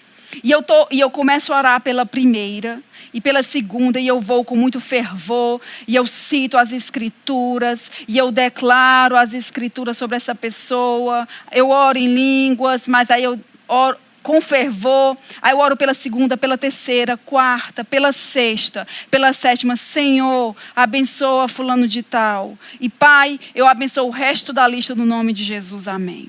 E 0.43 0.51
eu, 0.51 0.63
tô, 0.63 0.87
e 0.91 1.01
eu 1.01 1.11
começo 1.11 1.53
a 1.53 1.59
orar 1.59 1.81
pela 1.81 2.07
primeira, 2.07 2.81
e 3.13 3.21
pela 3.21 3.43
segunda, 3.43 4.01
e 4.01 4.07
eu 4.07 4.21
vou 4.21 4.45
com 4.45 4.57
muito 4.57 4.81
fervor, 4.81 5.61
e 5.87 5.95
eu 5.95 6.07
cito 6.07 6.57
as 6.57 6.73
escrituras, 6.73 7.91
e 8.09 8.17
eu 8.17 8.31
declaro 8.31 9.17
as 9.17 9.35
escrituras 9.35 9.99
sobre 9.99 10.17
essa 10.17 10.35
pessoa. 10.35 11.29
Eu 11.53 11.71
oro 11.71 11.99
em 11.99 12.13
línguas, 12.13 12.89
mas 12.89 13.11
aí 13.11 13.25
eu 13.25 13.39
oro 13.69 13.97
com 14.23 14.41
fervor. 14.41 15.17
Aí 15.41 15.53
eu 15.53 15.59
oro 15.59 15.77
pela 15.77 15.95
segunda, 15.95 16.37
pela 16.37 16.57
terceira, 16.57 17.17
quarta, 17.17 17.85
pela 17.85 18.13
sexta, 18.13 18.87
pela 19.11 19.33
sétima. 19.33 19.77
Senhor, 19.77 20.57
abençoa 20.75 21.49
fulano 21.49 21.89
de 21.89 22.03
tal. 22.03 22.57
E 22.81 22.89
Pai, 22.89 23.39
eu 23.55 23.67
abençoo 23.67 24.07
o 24.07 24.11
resto 24.11 24.53
da 24.53 24.67
lista 24.67 24.95
no 24.95 25.05
nome 25.05 25.33
de 25.33 25.45
Jesus. 25.45 25.89
Amém. 25.89 26.29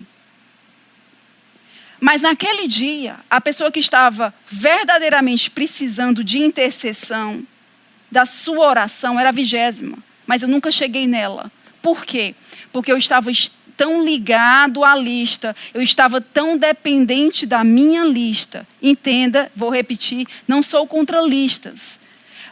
Mas 2.04 2.22
naquele 2.22 2.68
dia, 2.68 3.16
a 3.30 3.40
pessoa 3.40 3.72
que 3.72 3.80
estava 3.80 4.34
verdadeiramente 4.46 5.50
precisando 5.50 6.22
de 6.22 6.38
intercessão, 6.38 7.48
da 8.12 8.26
sua 8.26 8.68
oração, 8.68 9.18
era 9.18 9.30
a 9.30 9.32
vigésima. 9.32 9.98
Mas 10.28 10.42
eu 10.42 10.50
nunca 10.50 10.70
cheguei 10.70 11.08
nela. 11.08 11.50
Por 11.82 12.04
quê? 12.04 12.36
Porque 12.74 12.92
eu 12.92 12.98
estava 12.98 13.32
tão 13.78 14.04
ligado 14.04 14.84
à 14.84 14.98
lista, 14.98 15.56
eu 15.74 15.82
estava 15.82 16.20
tão 16.20 16.58
dependente 16.58 17.46
da 17.46 17.64
minha 17.64 18.04
lista. 18.04 18.68
Entenda, 18.82 19.50
vou 19.56 19.70
repetir, 19.70 20.28
não 20.46 20.62
sou 20.62 20.86
contra 20.86 21.22
listas. 21.22 22.02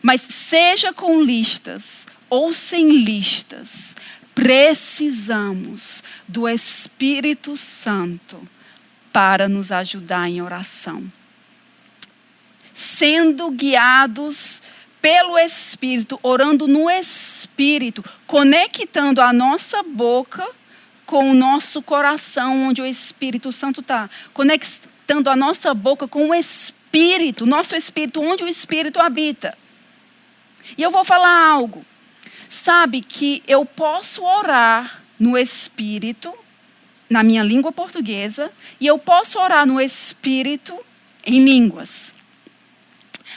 Mas 0.01 0.21
seja 0.21 0.93
com 0.93 1.21
listas 1.21 2.07
ou 2.29 2.53
sem 2.53 2.89
listas, 2.89 3.97
precisamos 4.33 6.01
do 6.25 6.47
Espírito 6.47 7.57
Santo 7.57 8.47
para 9.11 9.47
nos 9.47 9.71
ajudar 9.71 10.29
em 10.29 10.41
oração. 10.41 11.03
Sendo 12.73 13.51
guiados 13.51 14.61
pelo 15.01 15.37
Espírito, 15.37 16.19
orando 16.21 16.67
no 16.67 16.89
Espírito, 16.89 18.03
conectando 18.27 19.21
a 19.21 19.33
nossa 19.33 19.83
boca 19.83 20.47
com 21.05 21.31
o 21.31 21.33
nosso 21.33 21.81
coração, 21.81 22.67
onde 22.67 22.81
o 22.81 22.85
Espírito 22.85 23.51
Santo 23.51 23.81
está, 23.81 24.09
conectando 24.33 25.29
a 25.29 25.35
nossa 25.35 25.73
boca 25.73 26.07
com 26.07 26.29
o 26.29 26.35
Espírito, 26.35 27.45
nosso 27.45 27.75
Espírito, 27.75 28.21
onde 28.21 28.43
o 28.43 28.47
Espírito 28.47 29.01
habita. 29.01 29.57
E 30.77 30.81
eu 30.81 30.91
vou 30.91 31.03
falar 31.03 31.49
algo. 31.49 31.83
Sabe 32.49 33.01
que 33.01 33.43
eu 33.47 33.65
posso 33.65 34.23
orar 34.23 35.01
no 35.19 35.37
Espírito 35.37 36.33
na 37.11 37.23
minha 37.23 37.43
língua 37.43 37.73
portuguesa 37.73 38.49
e 38.79 38.87
eu 38.87 38.97
posso 38.97 39.37
orar 39.37 39.67
no 39.67 39.81
Espírito 39.81 40.73
em 41.25 41.43
línguas. 41.43 42.15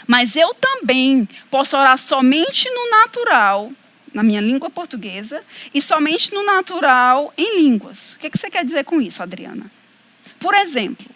Mas 0.06 0.36
eu 0.36 0.54
também 0.54 1.28
posso 1.50 1.76
orar 1.76 1.98
somente 1.98 2.70
no 2.70 2.90
natural, 2.90 3.72
na 4.12 4.22
minha 4.22 4.40
língua 4.40 4.70
portuguesa 4.70 5.42
e 5.74 5.82
somente 5.82 6.32
no 6.32 6.44
natural 6.44 7.32
em 7.36 7.62
línguas. 7.62 8.12
O 8.12 8.20
que, 8.20 8.30
você 8.32 8.48
quer 8.48 8.64
dizer 8.64 8.84
com 8.84 9.00
isso, 9.00 9.20
Adriana? 9.20 9.68
Por 10.38 10.54
exemplo, 10.54 11.06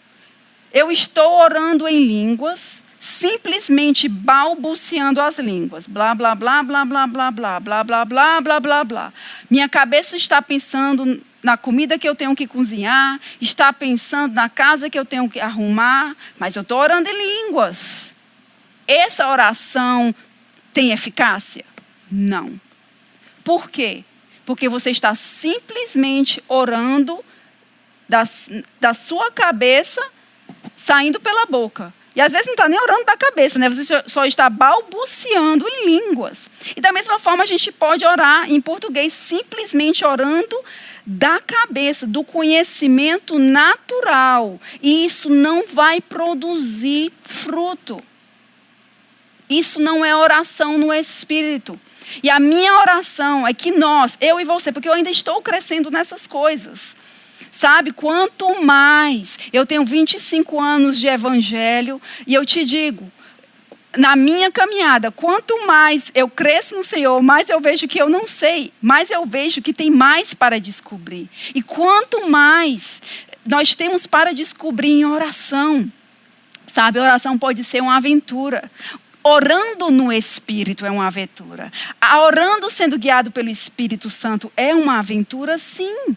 eu 0.72 0.90
estou 0.90 1.38
orando 1.38 1.86
em 1.86 2.04
línguas, 2.04 2.82
simplesmente 2.98 4.08
balbuciando 4.08 5.20
as 5.20 5.38
línguas. 5.38 5.86
Blá, 5.86 6.12
blá, 6.12 6.34
blá, 6.34 6.60
blá, 6.64 6.84
blá, 6.84 7.06
blá, 7.06 7.30
blá, 7.30 7.60
blá, 7.60 7.84
blá, 7.84 8.04
blá, 8.04 8.40
blá, 8.40 8.60
blá, 8.60 8.84
blá. 8.84 9.12
Minha 9.48 9.68
cabeça 9.68 10.16
está 10.16 10.42
pensando 10.42 11.22
na 11.42 11.56
comida 11.56 11.98
que 11.98 12.08
eu 12.08 12.14
tenho 12.14 12.34
que 12.34 12.46
cozinhar, 12.46 13.20
está 13.40 13.72
pensando 13.72 14.34
na 14.34 14.48
casa 14.48 14.90
que 14.90 14.98
eu 14.98 15.04
tenho 15.04 15.28
que 15.28 15.40
arrumar, 15.40 16.16
mas 16.38 16.56
eu 16.56 16.62
estou 16.62 16.78
orando 16.78 17.08
em 17.08 17.46
línguas. 17.46 18.16
Essa 18.86 19.28
oração 19.28 20.14
tem 20.72 20.90
eficácia? 20.92 21.64
Não. 22.10 22.60
Por 23.44 23.70
quê? 23.70 24.04
Porque 24.44 24.68
você 24.68 24.90
está 24.90 25.14
simplesmente 25.14 26.42
orando 26.48 27.22
da, 28.08 28.24
da 28.80 28.94
sua 28.94 29.30
cabeça 29.30 30.02
saindo 30.74 31.20
pela 31.20 31.46
boca. 31.46 31.92
E 32.16 32.20
às 32.20 32.32
vezes 32.32 32.46
não 32.46 32.54
está 32.54 32.68
nem 32.68 32.80
orando 32.80 33.04
da 33.04 33.16
cabeça, 33.16 33.60
né? 33.60 33.68
Você 33.68 34.02
só 34.06 34.24
está 34.24 34.50
balbuciando 34.50 35.64
em 35.68 35.86
línguas. 35.86 36.50
E 36.76 36.80
da 36.80 36.90
mesma 36.90 37.18
forma 37.18 37.44
a 37.44 37.46
gente 37.46 37.70
pode 37.70 38.04
orar 38.04 38.50
em 38.50 38.60
português 38.60 39.12
simplesmente 39.12 40.04
orando 40.04 40.58
da 41.10 41.40
cabeça, 41.40 42.06
do 42.06 42.22
conhecimento 42.22 43.38
natural. 43.38 44.60
E 44.82 45.06
isso 45.06 45.30
não 45.30 45.66
vai 45.66 46.02
produzir 46.02 47.10
fruto. 47.22 48.02
Isso 49.48 49.80
não 49.80 50.04
é 50.04 50.14
oração 50.14 50.76
no 50.76 50.92
espírito. 50.92 51.80
E 52.22 52.28
a 52.28 52.38
minha 52.38 52.78
oração 52.80 53.48
é 53.48 53.54
que 53.54 53.70
nós, 53.70 54.18
eu 54.20 54.38
e 54.38 54.44
você, 54.44 54.70
porque 54.70 54.86
eu 54.86 54.92
ainda 54.92 55.08
estou 55.08 55.40
crescendo 55.40 55.90
nessas 55.90 56.26
coisas. 56.26 56.96
Sabe, 57.50 57.90
quanto 57.90 58.62
mais 58.62 59.38
eu 59.50 59.64
tenho 59.64 59.86
25 59.86 60.60
anos 60.60 61.00
de 61.00 61.06
evangelho 61.06 61.98
e 62.26 62.34
eu 62.34 62.44
te 62.44 62.66
digo, 62.66 63.10
na 63.96 64.14
minha 64.14 64.50
caminhada, 64.50 65.10
quanto 65.10 65.66
mais 65.66 66.10
eu 66.14 66.28
cresço 66.28 66.76
no 66.76 66.84
Senhor, 66.84 67.22
mais 67.22 67.48
eu 67.48 67.60
vejo 67.60 67.88
que 67.88 68.00
eu 68.00 68.08
não 68.08 68.26
sei, 68.26 68.72
mais 68.80 69.10
eu 69.10 69.24
vejo 69.24 69.62
que 69.62 69.72
tem 69.72 69.90
mais 69.90 70.34
para 70.34 70.60
descobrir. 70.60 71.28
E 71.54 71.62
quanto 71.62 72.28
mais 72.28 73.00
nós 73.46 73.74
temos 73.74 74.06
para 74.06 74.34
descobrir 74.34 74.90
em 74.90 75.04
oração, 75.06 75.90
sabe, 76.66 76.98
a 76.98 77.02
oração 77.02 77.38
pode 77.38 77.64
ser 77.64 77.80
uma 77.80 77.96
aventura. 77.96 78.68
Orando 79.22 79.90
no 79.90 80.12
Espírito 80.12 80.86
é 80.86 80.90
uma 80.90 81.06
aventura. 81.06 81.72
Orando 82.24 82.70
sendo 82.70 82.98
guiado 82.98 83.30
pelo 83.30 83.48
Espírito 83.48 84.08
Santo 84.10 84.52
é 84.56 84.74
uma 84.74 84.98
aventura, 84.98 85.58
sim. 85.58 86.14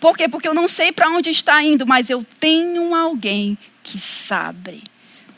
Por 0.00 0.16
quê? 0.16 0.28
Porque 0.28 0.46
eu 0.46 0.54
não 0.54 0.68
sei 0.68 0.92
para 0.92 1.08
onde 1.08 1.30
está 1.30 1.62
indo, 1.62 1.86
mas 1.86 2.10
eu 2.10 2.24
tenho 2.38 2.94
alguém 2.94 3.56
que 3.82 3.98
sabe 3.98 4.82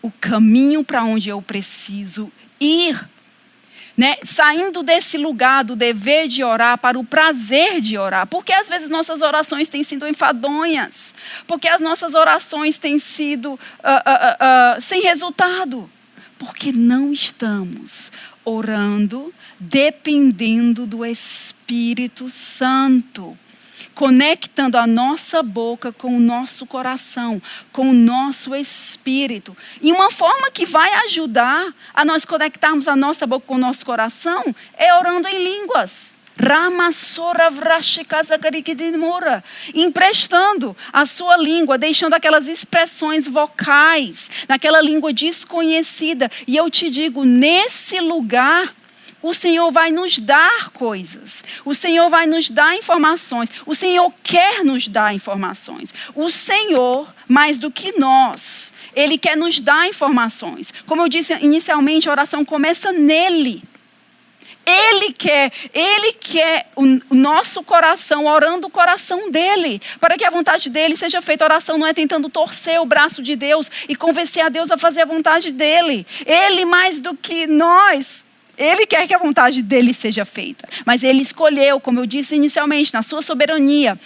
o 0.07 0.13
caminho 0.21 0.85
para 0.85 1.05
onde 1.05 1.29
eu 1.29 1.43
preciso 1.43 2.31
ir. 2.61 3.09
Né? 3.97 4.17
Saindo 4.23 4.83
desse 4.83 5.17
lugar 5.17 5.65
do 5.65 5.75
dever 5.75 6.29
de 6.29 6.45
orar 6.45 6.77
para 6.79 6.99
o 6.99 7.05
prazer 7.05 7.81
de 7.81 7.97
orar. 7.97 8.27
Porque 8.27 8.53
às 8.53 8.69
vezes 8.69 8.91
nossas 8.91 9.23
orações 9.23 9.69
têm 9.69 9.83
sido 9.83 10.07
enfadonhas. 10.07 11.15
Porque 11.47 11.69
as 11.69 11.81
nossas 11.81 12.15
orações 12.15 12.79
têm 12.79 12.99
sido 12.99 13.55
uh, 13.55 13.57
uh, 13.57 14.79
uh, 14.79 14.81
sem 14.81 15.03
resultado. 15.03 15.91
Porque 16.39 16.73
não 16.73 17.13
estamos 17.13 18.13
orando 18.45 19.33
dependendo 19.59 20.87
do 20.87 21.05
Espírito 21.05 22.29
Santo 22.29 23.37
conectando 23.95 24.79
a 24.79 24.87
nossa 24.87 25.43
boca 25.43 25.93
com 25.93 26.17
o 26.17 26.21
nosso 26.21 26.67
coração, 26.67 27.41
com 27.73 27.91
o 27.91 27.95
nosso 27.95 28.55
espírito. 28.55 29.57
E 29.81 29.93
uma 29.93 30.11
forma 30.11 30.51
que 30.51 30.67
vai 30.67 30.93
ajudar 31.05 31.75
a 31.95 32.05
nós 32.05 32.25
conectarmos 32.25 32.89
a 32.89 32.97
nossa 32.97 33.27
boca 33.27 33.47
com 33.47 33.55
o 33.55 33.59
nosso 33.59 33.85
coração 33.85 34.45
é 34.77 34.95
orando 34.95 35.29
em 35.29 35.43
línguas. 35.43 36.17
Emprestando 39.75 40.77
a 40.93 41.07
sua 41.07 41.37
língua, 41.39 41.79
deixando 41.79 42.13
aquelas 42.13 42.47
expressões 42.47 43.27
vocais, 43.27 44.31
naquela 44.47 44.83
língua 44.83 45.15
desconhecida. 45.15 46.31
E 46.47 46.55
eu 46.55 46.71
te 46.71 46.91
digo, 46.91 47.25
nesse 47.25 48.01
lugar, 48.01 48.75
o 49.27 49.35
Senhor 49.35 49.73
vai 49.73 49.91
nos 49.91 50.21
dar 50.21 50.71
coisas. 50.71 51.43
O 51.65 51.75
Senhor 51.75 52.09
vai 52.09 52.27
nos 52.27 52.49
dar 52.49 52.77
informações. 52.77 53.51
O 53.67 53.75
Senhor 53.75 54.13
quer 54.23 54.65
nos 54.65 54.87
dar 54.87 55.13
informações. 55.13 55.93
O 56.15 56.31
Senhor, 56.31 57.13
mais 57.27 57.59
do 57.59 57.69
que 57.69 57.99
nós, 57.99 58.73
Ele 58.95 59.19
quer 59.19 59.37
nos 59.37 59.61
dar 59.61 59.89
informações. 59.89 60.73
Como 60.87 61.03
eu 61.03 61.09
disse 61.09 61.35
inicialmente, 61.43 62.09
a 62.09 62.13
oração 62.13 62.45
começa 62.45 62.93
nele. 62.93 63.65
Ele 64.65 65.13
quer, 65.13 65.53
Ele 65.75 66.13
quer 66.13 66.71
o 66.77 66.85
nosso 67.11 67.65
coração, 67.65 68.27
orando 68.27 68.69
o 68.69 68.71
coração 68.71 69.31
dele, 69.31 69.81
para 70.01 70.17
que 70.17 70.25
a 70.25 70.31
vontade 70.31 70.71
dele 70.71 70.97
seja 70.97 71.21
feita. 71.21 71.45
A 71.45 71.47
oração 71.47 71.79
não 71.79 71.87
é 71.87 71.95
tentando 71.95 72.29
torcer 72.29 72.81
o 72.81 72.87
braço 72.87 73.23
de 73.25 73.35
Deus 73.35 73.71
e 73.89 73.97
convencer 73.97 74.45
a 74.45 74.49
Deus 74.49 74.71
a 74.71 74.77
fazer 74.77 75.03
a 75.03 75.05
vontade 75.05 75.51
dele. 75.51 76.07
Ele, 76.25 76.65
mais 76.65 77.01
do 77.01 77.17
que 77.17 77.47
nós, 77.47 78.26
ele 78.57 78.87
quer 78.87 79.07
que 79.07 79.15
a 79.15 79.19
vontade 79.19 79.63
dele 79.63 79.93
seja 79.93 80.25
feita. 80.25 80.69
Mas 80.85 81.03
ele 81.03 81.21
escolheu, 81.21 81.79
como 81.81 82.01
eu 82.01 82.07
disse 82.07 82.35
inicialmente, 82.35 82.93
na 82.93 83.03
sua 83.03 83.23
soberania, 83.23 83.99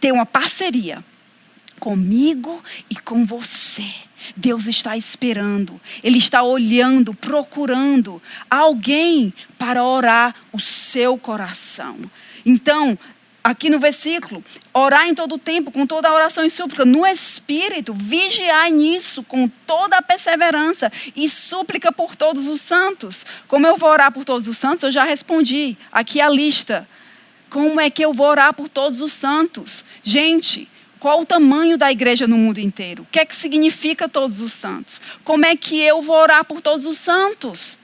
ter 0.00 0.12
uma 0.12 0.26
parceria 0.26 1.04
comigo 1.80 2.62
e 2.88 2.96
com 2.96 3.24
você. 3.24 3.84
Deus 4.36 4.66
está 4.66 4.96
esperando, 4.96 5.80
Ele 6.02 6.18
está 6.18 6.42
olhando, 6.42 7.14
procurando 7.14 8.20
alguém 8.50 9.32
para 9.56 9.84
orar 9.84 10.34
o 10.52 10.58
seu 10.58 11.16
coração. 11.16 11.96
Então, 12.44 12.98
aqui 13.46 13.70
no 13.70 13.78
versículo, 13.78 14.42
orar 14.74 15.06
em 15.06 15.14
todo 15.14 15.36
o 15.36 15.38
tempo, 15.38 15.70
com 15.70 15.86
toda 15.86 16.08
a 16.08 16.12
oração 16.12 16.44
e 16.44 16.50
súplica, 16.50 16.84
no 16.84 17.06
Espírito, 17.06 17.94
vigiar 17.94 18.68
nisso 18.72 19.22
com 19.22 19.48
toda 19.64 19.96
a 19.96 20.02
perseverança 20.02 20.90
e 21.14 21.28
súplica 21.28 21.92
por 21.92 22.16
todos 22.16 22.48
os 22.48 22.60
santos. 22.60 23.24
Como 23.46 23.64
eu 23.64 23.76
vou 23.76 23.88
orar 23.88 24.10
por 24.10 24.24
todos 24.24 24.48
os 24.48 24.58
santos? 24.58 24.82
Eu 24.82 24.90
já 24.90 25.04
respondi. 25.04 25.78
Aqui 25.92 26.20
a 26.20 26.28
lista. 26.28 26.88
Como 27.48 27.80
é 27.80 27.88
que 27.88 28.04
eu 28.04 28.12
vou 28.12 28.26
orar 28.26 28.52
por 28.52 28.68
todos 28.68 29.00
os 29.00 29.12
santos? 29.12 29.84
Gente, 30.02 30.68
qual 30.98 31.20
o 31.20 31.26
tamanho 31.26 31.78
da 31.78 31.92
igreja 31.92 32.26
no 32.26 32.36
mundo 32.36 32.58
inteiro? 32.58 33.04
O 33.04 33.06
que 33.06 33.20
é 33.20 33.24
que 33.24 33.36
significa 33.36 34.08
todos 34.08 34.40
os 34.40 34.52
santos? 34.52 35.00
Como 35.22 35.46
é 35.46 35.54
que 35.54 35.80
eu 35.80 36.02
vou 36.02 36.16
orar 36.16 36.44
por 36.44 36.60
todos 36.60 36.84
os 36.84 36.98
santos? 36.98 37.78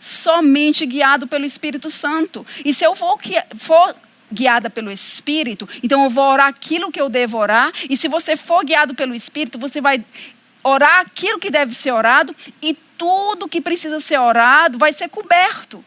Somente 0.00 0.84
guiado 0.84 1.28
pelo 1.28 1.44
Espírito 1.44 1.92
Santo. 1.92 2.44
E 2.64 2.74
se 2.74 2.82
eu 2.82 2.96
for, 2.96 3.16
for 3.56 3.94
guiada 4.36 4.68
pelo 4.68 4.90
Espírito, 4.90 5.66
então 5.82 6.04
eu 6.04 6.10
vou 6.10 6.24
orar 6.24 6.48
aquilo 6.48 6.92
que 6.92 7.00
eu 7.00 7.08
devo 7.08 7.38
orar, 7.38 7.72
e 7.88 7.96
se 7.96 8.06
você 8.06 8.36
for 8.36 8.64
guiado 8.64 8.94
pelo 8.94 9.14
Espírito, 9.14 9.58
você 9.58 9.80
vai 9.80 10.04
orar 10.62 11.00
aquilo 11.00 11.38
que 11.38 11.50
deve 11.50 11.74
ser 11.74 11.92
orado, 11.92 12.34
e 12.60 12.76
tudo 12.98 13.48
que 13.48 13.60
precisa 13.60 14.00
ser 14.00 14.18
orado 14.18 14.78
vai 14.78 14.92
ser 14.92 15.08
coberto. 15.08 15.84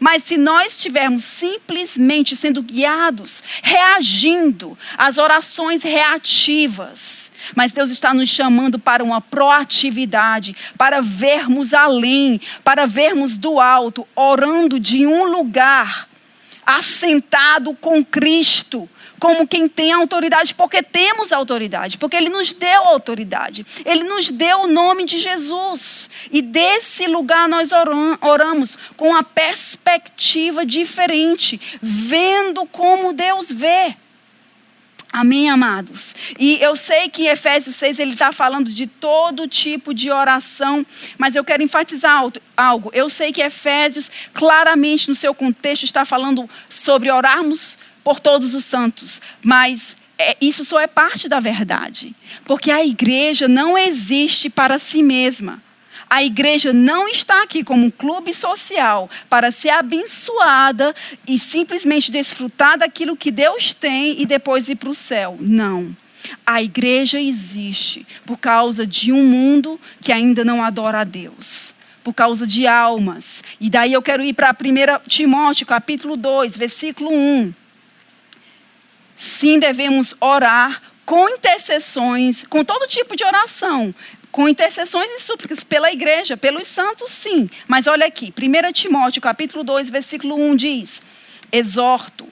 Mas 0.00 0.24
se 0.24 0.36
nós 0.36 0.72
estivermos 0.72 1.24
simplesmente 1.24 2.34
sendo 2.34 2.62
guiados, 2.62 3.42
reagindo 3.62 4.76
às 4.98 5.18
orações 5.18 5.82
reativas, 5.82 7.30
mas 7.54 7.72
Deus 7.72 7.90
está 7.90 8.12
nos 8.12 8.28
chamando 8.28 8.78
para 8.78 9.04
uma 9.04 9.20
proatividade, 9.20 10.54
para 10.76 11.00
vermos 11.00 11.72
além, 11.72 12.40
para 12.62 12.86
vermos 12.86 13.36
do 13.36 13.60
alto, 13.60 14.06
orando 14.14 14.80
de 14.80 15.06
um 15.06 15.24
lugar 15.24 16.08
assentado 16.66 17.74
com 17.74 18.04
Cristo, 18.04 18.88
como 19.18 19.46
quem 19.46 19.68
tem 19.68 19.92
autoridade, 19.92 20.54
porque 20.54 20.82
temos 20.82 21.32
autoridade, 21.32 21.96
porque 21.98 22.16
Ele 22.16 22.28
nos 22.28 22.52
deu 22.52 22.82
autoridade, 22.82 23.64
Ele 23.84 24.04
nos 24.04 24.30
deu 24.30 24.62
o 24.62 24.66
nome 24.66 25.06
de 25.06 25.18
Jesus. 25.18 26.10
E 26.30 26.42
desse 26.42 27.06
lugar 27.06 27.48
nós 27.48 27.70
oramos 28.20 28.76
com 28.96 29.08
uma 29.08 29.22
perspectiva 29.22 30.66
diferente, 30.66 31.60
vendo 31.80 32.66
como 32.66 33.12
Deus 33.12 33.50
vê. 33.50 33.96
Amém, 35.14 35.48
amados? 35.48 36.12
E 36.40 36.58
eu 36.60 36.74
sei 36.74 37.08
que 37.08 37.22
em 37.22 37.28
Efésios 37.28 37.76
6 37.76 38.00
ele 38.00 38.14
está 38.14 38.32
falando 38.32 38.68
de 38.68 38.84
todo 38.88 39.46
tipo 39.46 39.94
de 39.94 40.10
oração, 40.10 40.84
mas 41.16 41.36
eu 41.36 41.44
quero 41.44 41.62
enfatizar 41.62 42.20
algo. 42.56 42.90
Eu 42.92 43.08
sei 43.08 43.32
que 43.32 43.40
Efésios, 43.40 44.10
claramente 44.32 45.08
no 45.08 45.14
seu 45.14 45.32
contexto, 45.32 45.84
está 45.84 46.04
falando 46.04 46.50
sobre 46.68 47.12
orarmos 47.12 47.78
por 48.02 48.18
todos 48.18 48.54
os 48.54 48.64
santos, 48.64 49.22
mas 49.40 49.98
é, 50.18 50.36
isso 50.40 50.64
só 50.64 50.80
é 50.80 50.88
parte 50.88 51.28
da 51.28 51.38
verdade, 51.38 52.12
porque 52.44 52.72
a 52.72 52.84
igreja 52.84 53.46
não 53.46 53.78
existe 53.78 54.50
para 54.50 54.80
si 54.80 55.00
mesma. 55.00 55.62
A 56.08 56.22
igreja 56.22 56.72
não 56.72 57.08
está 57.08 57.42
aqui 57.42 57.64
como 57.64 57.86
um 57.86 57.90
clube 57.90 58.34
social 58.34 59.08
para 59.28 59.50
ser 59.50 59.70
abençoada 59.70 60.94
e 61.26 61.38
simplesmente 61.38 62.10
desfrutar 62.10 62.78
daquilo 62.78 63.16
que 63.16 63.30
Deus 63.30 63.72
tem 63.72 64.20
e 64.20 64.26
depois 64.26 64.68
ir 64.68 64.76
para 64.76 64.90
o 64.90 64.94
céu. 64.94 65.36
Não. 65.40 65.94
A 66.46 66.62
igreja 66.62 67.20
existe 67.20 68.06
por 68.24 68.38
causa 68.38 68.86
de 68.86 69.12
um 69.12 69.24
mundo 69.24 69.80
que 70.00 70.12
ainda 70.12 70.44
não 70.44 70.62
adora 70.62 71.00
a 71.00 71.04
Deus. 71.04 71.74
Por 72.02 72.12
causa 72.12 72.46
de 72.46 72.66
almas. 72.66 73.42
E 73.58 73.70
daí 73.70 73.92
eu 73.92 74.02
quero 74.02 74.22
ir 74.22 74.34
para 74.34 74.50
1 74.50 75.08
Timóteo, 75.08 75.66
capítulo 75.66 76.16
2, 76.16 76.56
versículo 76.56 77.10
1. 77.10 77.52
Sim, 79.16 79.58
devemos 79.58 80.14
orar 80.20 80.82
com 81.06 81.28
intercessões, 81.28 82.46
com 82.46 82.64
todo 82.64 82.88
tipo 82.88 83.16
de 83.16 83.24
oração, 83.24 83.94
com 84.34 84.48
intercessões 84.48 85.08
e 85.12 85.20
súplicas 85.20 85.62
pela 85.62 85.92
igreja, 85.92 86.36
pelos 86.36 86.66
santos, 86.66 87.12
sim. 87.12 87.48
Mas 87.68 87.86
olha 87.86 88.04
aqui, 88.04 88.34
1 88.36 88.72
Timóteo, 88.72 89.22
capítulo 89.22 89.62
2, 89.62 89.88
versículo 89.88 90.34
1 90.34 90.56
diz: 90.56 91.02
Exorto, 91.52 92.26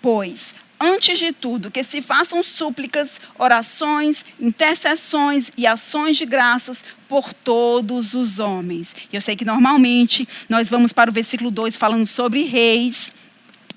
pois, 0.00 0.54
antes 0.80 1.18
de 1.18 1.32
tudo, 1.32 1.70
que 1.70 1.84
se 1.84 2.00
façam 2.00 2.42
súplicas, 2.42 3.20
orações, 3.38 4.24
intercessões 4.40 5.50
e 5.54 5.66
ações 5.66 6.16
de 6.16 6.24
graças 6.24 6.82
por 7.06 7.34
todos 7.34 8.14
os 8.14 8.38
homens. 8.38 8.96
Eu 9.12 9.20
sei 9.20 9.36
que 9.36 9.44
normalmente 9.44 10.26
nós 10.48 10.70
vamos 10.70 10.94
para 10.94 11.10
o 11.10 11.12
versículo 11.12 11.50
2 11.50 11.76
falando 11.76 12.06
sobre 12.06 12.44
reis. 12.44 13.12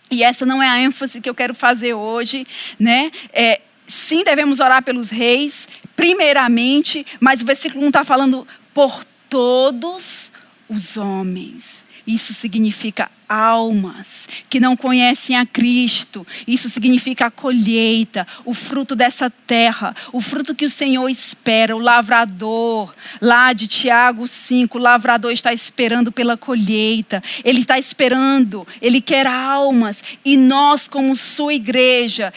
E 0.10 0.24
essa 0.24 0.46
não 0.46 0.64
é 0.64 0.70
a 0.70 0.80
ênfase 0.80 1.20
que 1.20 1.30
eu 1.30 1.36
quero 1.36 1.54
fazer 1.54 1.94
hoje, 1.94 2.48
né? 2.80 3.12
É, 3.34 3.60
sim, 3.86 4.24
devemos 4.24 4.62
orar 4.62 4.82
pelos 4.82 5.10
reis, 5.10 5.68
primeiramente, 5.98 7.06
mas 7.20 7.42
o 7.42 7.46
versículo 7.46 7.84
1 7.84 7.88
está 7.88 8.04
falando 8.06 8.48
por 8.74 9.04
todos 9.28 10.32
os 10.70 10.96
homens. 10.96 11.86
Isso 12.08 12.34
significa 12.34 13.12
almas 13.28 14.30
que 14.50 14.62
não 14.62 14.78
conhecem 14.78 15.36
a 15.36 15.46
Cristo. 15.46 16.26
Isso 16.48 16.70
significa 16.70 17.26
a 17.26 17.32
colheita, 17.32 18.26
o 18.46 18.54
fruto 18.54 18.96
dessa 18.96 19.30
terra, 19.30 19.94
o 20.14 20.22
fruto 20.22 20.56
que 20.56 20.64
o 20.64 20.70
Senhor 20.70 21.10
espera, 21.10 21.76
o 21.76 21.80
lavrador. 21.80 22.94
Lá 23.22 23.52
de 23.52 23.68
Tiago 23.68 24.26
5, 24.26 24.78
o 24.78 24.82
lavrador 24.82 25.34
está 25.34 25.52
esperando 25.52 26.10
pela 26.10 26.38
colheita. 26.38 27.22
Ele 27.44 27.60
está 27.60 27.78
esperando, 27.78 28.66
ele 28.82 29.02
quer 29.02 29.28
almas. 29.28 30.02
E 30.24 30.38
nós, 30.38 30.88
como 30.88 31.14
sua 31.14 31.54
igreja, 31.54 32.34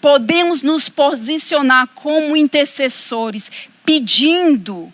podemos 0.00 0.62
nos 0.62 0.88
posicionar 0.88 1.88
como 1.94 2.36
intercessores, 2.36 3.50
pedindo 3.84 4.92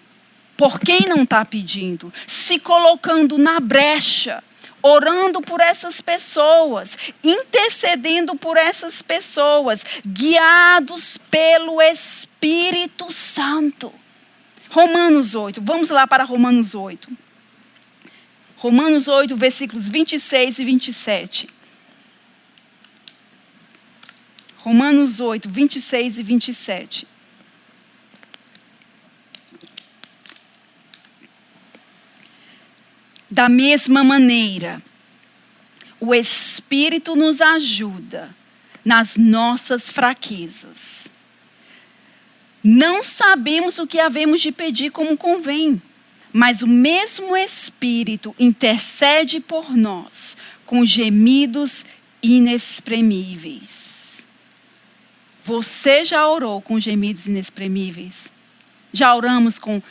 por 0.56 0.78
quem 0.80 1.00
não 1.08 1.24
está 1.24 1.44
pedindo, 1.44 2.12
se 2.26 2.58
colocando 2.58 3.38
na 3.38 3.58
brecha, 3.60 4.42
orando 4.80 5.40
por 5.40 5.60
essas 5.60 6.00
pessoas, 6.00 6.96
intercedendo 7.22 8.36
por 8.36 8.56
essas 8.56 9.02
pessoas, 9.02 9.84
guiados 10.06 11.16
pelo 11.16 11.80
Espírito 11.80 13.10
Santo. 13.10 13.92
Romanos 14.70 15.34
8, 15.34 15.60
vamos 15.62 15.90
lá 15.90 16.06
para 16.06 16.24
Romanos 16.24 16.74
8. 16.74 17.08
Romanos 18.56 19.08
8, 19.08 19.36
versículos 19.36 19.88
26 19.88 20.58
e 20.58 20.64
27. 20.64 21.48
Romanos 24.64 25.20
8, 25.20 25.46
26 25.46 26.16
e 26.16 26.22
27. 26.22 27.06
Da 33.30 33.46
mesma 33.46 34.02
maneira, 34.02 34.82
o 36.00 36.14
Espírito 36.14 37.14
nos 37.14 37.42
ajuda 37.42 38.34
nas 38.82 39.18
nossas 39.18 39.90
fraquezas. 39.90 41.12
Não 42.62 43.04
sabemos 43.04 43.78
o 43.78 43.86
que 43.86 44.00
havemos 44.00 44.40
de 44.40 44.50
pedir 44.50 44.90
como 44.92 45.14
convém, 45.14 45.82
mas 46.32 46.62
o 46.62 46.66
mesmo 46.66 47.36
Espírito 47.36 48.34
intercede 48.38 49.40
por 49.40 49.76
nós 49.76 50.38
com 50.64 50.86
gemidos 50.86 51.84
inexprimíveis. 52.22 53.93
Você 55.44 56.06
já 56.06 56.26
orou 56.26 56.62
com 56.62 56.80
gemidos 56.80 57.26
inexprimíveis? 57.26 58.32
Já 58.94 59.14
oramos 59.14 59.58
com, 59.58 59.82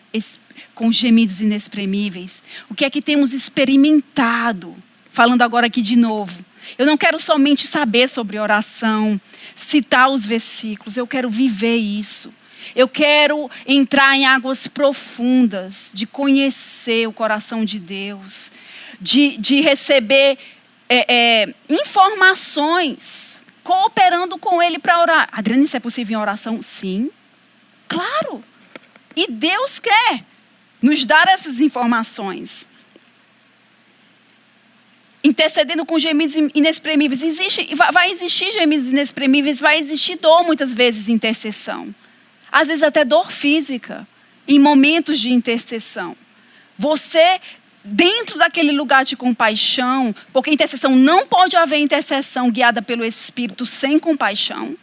com 0.73 0.91
gemidos 0.91 1.39
inexprimíveis? 1.41 2.41
O 2.71 2.73
que 2.73 2.83
é 2.83 2.89
que 2.89 3.03
temos 3.03 3.33
experimentado? 3.33 4.75
Falando 5.07 5.43
agora 5.43 5.67
aqui 5.67 5.83
de 5.83 5.95
novo. 5.95 6.43
Eu 6.75 6.87
não 6.87 6.97
quero 6.97 7.19
somente 7.19 7.67
saber 7.67 8.09
sobre 8.09 8.39
oração, 8.39 9.21
citar 9.53 10.09
os 10.09 10.25
versículos, 10.25 10.97
eu 10.97 11.05
quero 11.05 11.29
viver 11.29 11.75
isso. 11.75 12.33
Eu 12.75 12.87
quero 12.87 13.47
entrar 13.67 14.15
em 14.15 14.25
águas 14.25 14.65
profundas, 14.65 15.91
de 15.93 16.07
conhecer 16.07 17.07
o 17.07 17.13
coração 17.13 17.63
de 17.63 17.77
Deus, 17.77 18.51
de, 18.99 19.37
de 19.37 19.61
receber 19.61 20.35
é, 20.89 21.43
é, 21.43 21.53
informações 21.69 23.42
cooperando 23.63 24.37
com 24.37 24.61
Ele 24.61 24.77
para 24.77 24.99
orar. 24.99 25.29
Adriana, 25.31 25.63
isso 25.63 25.77
é 25.77 25.79
possível 25.79 26.17
em 26.17 26.21
oração? 26.21 26.61
Sim. 26.61 27.09
Claro. 27.87 28.43
E 29.15 29.31
Deus 29.31 29.79
quer 29.79 30.23
nos 30.81 31.05
dar 31.05 31.27
essas 31.29 31.59
informações. 31.59 32.67
Intercedendo 35.23 35.85
com 35.85 35.97
gemidos 35.97 36.35
inexprimíveis. 36.53 37.21
Existe, 37.21 37.73
vai 37.93 38.11
existir 38.11 38.51
gemidos 38.51 38.87
inexprimíveis, 38.87 39.59
vai 39.59 39.79
existir 39.79 40.17
dor 40.17 40.43
muitas 40.43 40.73
vezes 40.73 41.07
em 41.07 41.13
intercessão. 41.13 41.95
Às 42.51 42.67
vezes 42.67 42.83
até 42.83 43.05
dor 43.05 43.31
física, 43.31 44.07
em 44.47 44.59
momentos 44.59 45.19
de 45.19 45.31
intercessão. 45.31 46.15
Você 46.77 47.39
dentro 47.83 48.37
daquele 48.37 48.71
lugar 48.71 49.03
de 49.03 49.15
compaixão, 49.15 50.15
porque 50.31 50.51
intercessão 50.51 50.95
não 50.95 51.27
pode 51.27 51.55
haver 51.55 51.77
intercessão 51.77 52.49
guiada 52.49 52.81
pelo 52.81 53.03
Espírito 53.03 53.65
sem 53.65 53.99
compaixão. 53.99 54.75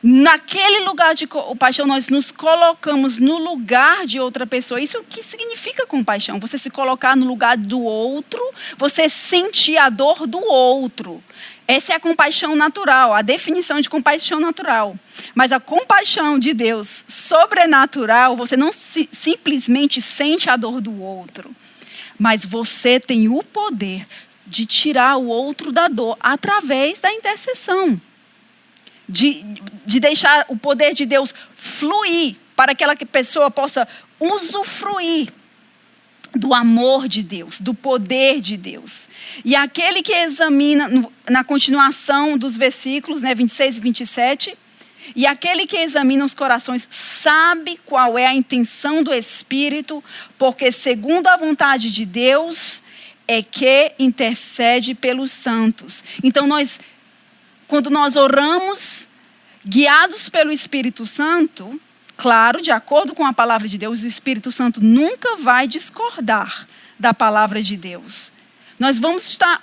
Naquele 0.00 0.84
lugar 0.84 1.12
de 1.12 1.26
compaixão, 1.26 1.84
nós 1.84 2.08
nos 2.08 2.30
colocamos 2.30 3.18
no 3.18 3.36
lugar 3.36 4.06
de 4.06 4.20
outra 4.20 4.46
pessoa. 4.46 4.80
Isso 4.80 5.02
que 5.02 5.24
significa 5.24 5.86
compaixão? 5.86 6.38
Você 6.38 6.56
se 6.56 6.70
colocar 6.70 7.16
no 7.16 7.26
lugar 7.26 7.56
do 7.56 7.82
outro, 7.82 8.40
você 8.76 9.08
sentir 9.08 9.76
a 9.76 9.88
dor 9.90 10.24
do 10.24 10.38
outro. 10.38 11.22
Essa 11.66 11.94
é 11.94 11.96
a 11.96 12.00
compaixão 12.00 12.54
natural, 12.54 13.12
a 13.12 13.22
definição 13.22 13.80
de 13.80 13.90
compaixão 13.90 14.38
natural. 14.38 14.96
Mas 15.34 15.50
a 15.50 15.58
compaixão 15.58 16.38
de 16.38 16.54
Deus 16.54 17.04
sobrenatural, 17.08 18.36
você 18.36 18.56
não 18.56 18.70
simplesmente 18.72 20.00
sente 20.00 20.48
a 20.48 20.56
dor 20.56 20.80
do 20.80 21.02
outro 21.02 21.54
mas 22.18 22.44
você 22.44 22.98
tem 22.98 23.28
o 23.28 23.42
poder 23.42 24.06
de 24.46 24.66
tirar 24.66 25.16
o 25.16 25.26
outro 25.26 25.70
da 25.70 25.88
dor 25.88 26.16
através 26.20 27.00
da 27.00 27.12
intercessão. 27.12 28.00
De, 29.08 29.42
de 29.86 30.00
deixar 30.00 30.44
o 30.48 30.56
poder 30.56 30.92
de 30.92 31.06
Deus 31.06 31.34
fluir 31.54 32.36
para 32.54 32.74
que 32.74 32.84
aquela 32.84 32.96
pessoa 32.96 33.50
possa 33.50 33.88
usufruir 34.20 35.32
do 36.34 36.52
amor 36.52 37.08
de 37.08 37.22
Deus, 37.22 37.58
do 37.58 37.72
poder 37.72 38.40
de 38.40 38.56
Deus. 38.56 39.08
E 39.44 39.56
aquele 39.56 40.02
que 40.02 40.12
examina, 40.12 40.90
na 41.28 41.42
continuação 41.42 42.36
dos 42.36 42.56
versículos 42.56 43.22
né, 43.22 43.34
26 43.34 43.78
e 43.78 43.80
27, 43.80 44.58
e 45.14 45.26
aquele 45.26 45.66
que 45.66 45.76
examina 45.76 46.24
os 46.24 46.34
corações 46.34 46.86
sabe 46.90 47.78
qual 47.84 48.18
é 48.18 48.26
a 48.26 48.34
intenção 48.34 49.02
do 49.02 49.12
Espírito, 49.12 50.02
porque, 50.38 50.70
segundo 50.70 51.26
a 51.28 51.36
vontade 51.36 51.90
de 51.90 52.04
Deus, 52.04 52.82
é 53.26 53.42
que 53.42 53.92
intercede 53.98 54.94
pelos 54.94 55.30
santos. 55.32 56.02
Então, 56.22 56.46
nós, 56.46 56.80
quando 57.66 57.90
nós 57.90 58.16
oramos, 58.16 59.08
guiados 59.66 60.28
pelo 60.28 60.50
Espírito 60.50 61.04
Santo, 61.04 61.80
claro, 62.16 62.62
de 62.62 62.70
acordo 62.70 63.14
com 63.14 63.26
a 63.26 63.32
palavra 63.32 63.68
de 63.68 63.76
Deus, 63.76 64.02
o 64.02 64.06
Espírito 64.06 64.50
Santo 64.50 64.80
nunca 64.80 65.36
vai 65.36 65.68
discordar 65.68 66.66
da 66.98 67.12
palavra 67.12 67.62
de 67.62 67.76
Deus. 67.76 68.32
Nós 68.78 68.98
vamos 68.98 69.26
estar 69.28 69.62